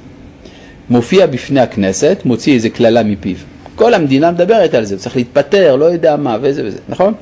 [0.90, 3.36] מופיע בפני הכנסת, מוציא איזה קללה מפיו.
[3.76, 7.14] כל המדינה מדברת על זה, צריך להתפטר, לא יודע מה, וזה וזה, נכון?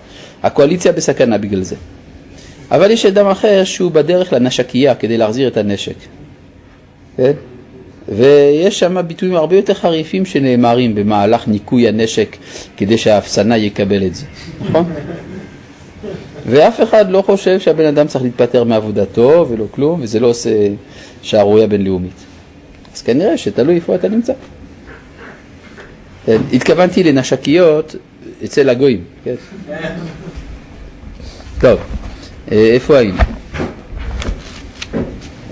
[0.43, 1.75] הקואליציה בסכנה בגלל זה.
[2.71, 5.95] אבל יש אדם אחר שהוא בדרך לנשקייה כדי להחזיר את הנשק.
[7.17, 7.31] כן?
[8.09, 12.37] ויש שם ביטויים הרבה יותר חריפים שנאמרים במהלך ניקוי הנשק
[12.77, 14.25] כדי שהאפסנה יקבל את זה,
[14.61, 14.85] נכון?
[16.45, 20.49] ואף אחד לא חושב שהבן אדם צריך להתפטר מעבודתו ולא כלום, וזה לא עושה
[21.21, 22.23] שערורייה בינלאומית.
[22.95, 24.33] אז כנראה שתלוי איפה אתה נמצא.
[26.25, 27.95] כן, התכוונתי לנשקיות
[28.45, 29.35] אצל הגויים, כן?
[31.59, 31.79] טוב,
[32.51, 33.17] איפה היינו?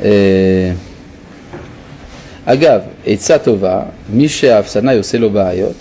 [0.04, 0.72] אה,
[2.46, 5.76] אגב, עצה טובה, מי שהאפסנאי עושה לו בעיות,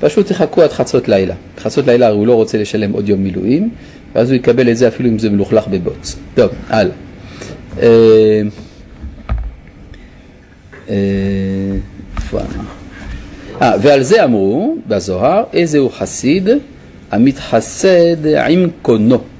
[0.00, 1.34] פשוט תחכו עד חצות לילה.
[1.58, 3.70] חצות לילה הוא לא רוצה לשלם עוד יום מילואים,
[4.14, 6.16] ואז הוא יקבל את זה אפילו אם זה מלוכלך בבוץ.
[6.34, 6.94] טוב, הלאה.
[7.82, 8.42] אה,
[10.90, 10.96] אה?
[13.62, 16.48] אה, ועל זה אמרו בזוהר, איזהו חסיד
[17.10, 19.31] המתחסד עם קונו.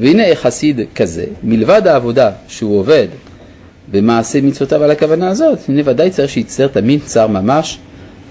[0.00, 3.08] והנה חסיד כזה, מלבד העבודה שהוא עובד
[3.90, 7.78] במעשה מצוותיו על הכוונה הזאת, הנה ודאי צריך שיצטער תמיד צער ממש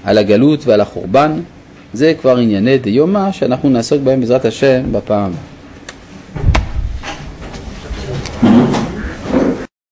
[0.04, 1.32] על הגלות ועל החורבן.
[1.94, 5.51] זה כבר ענייני דיומא שאנחנו נעסוק בהם בעזרת השם בפעם הבאה.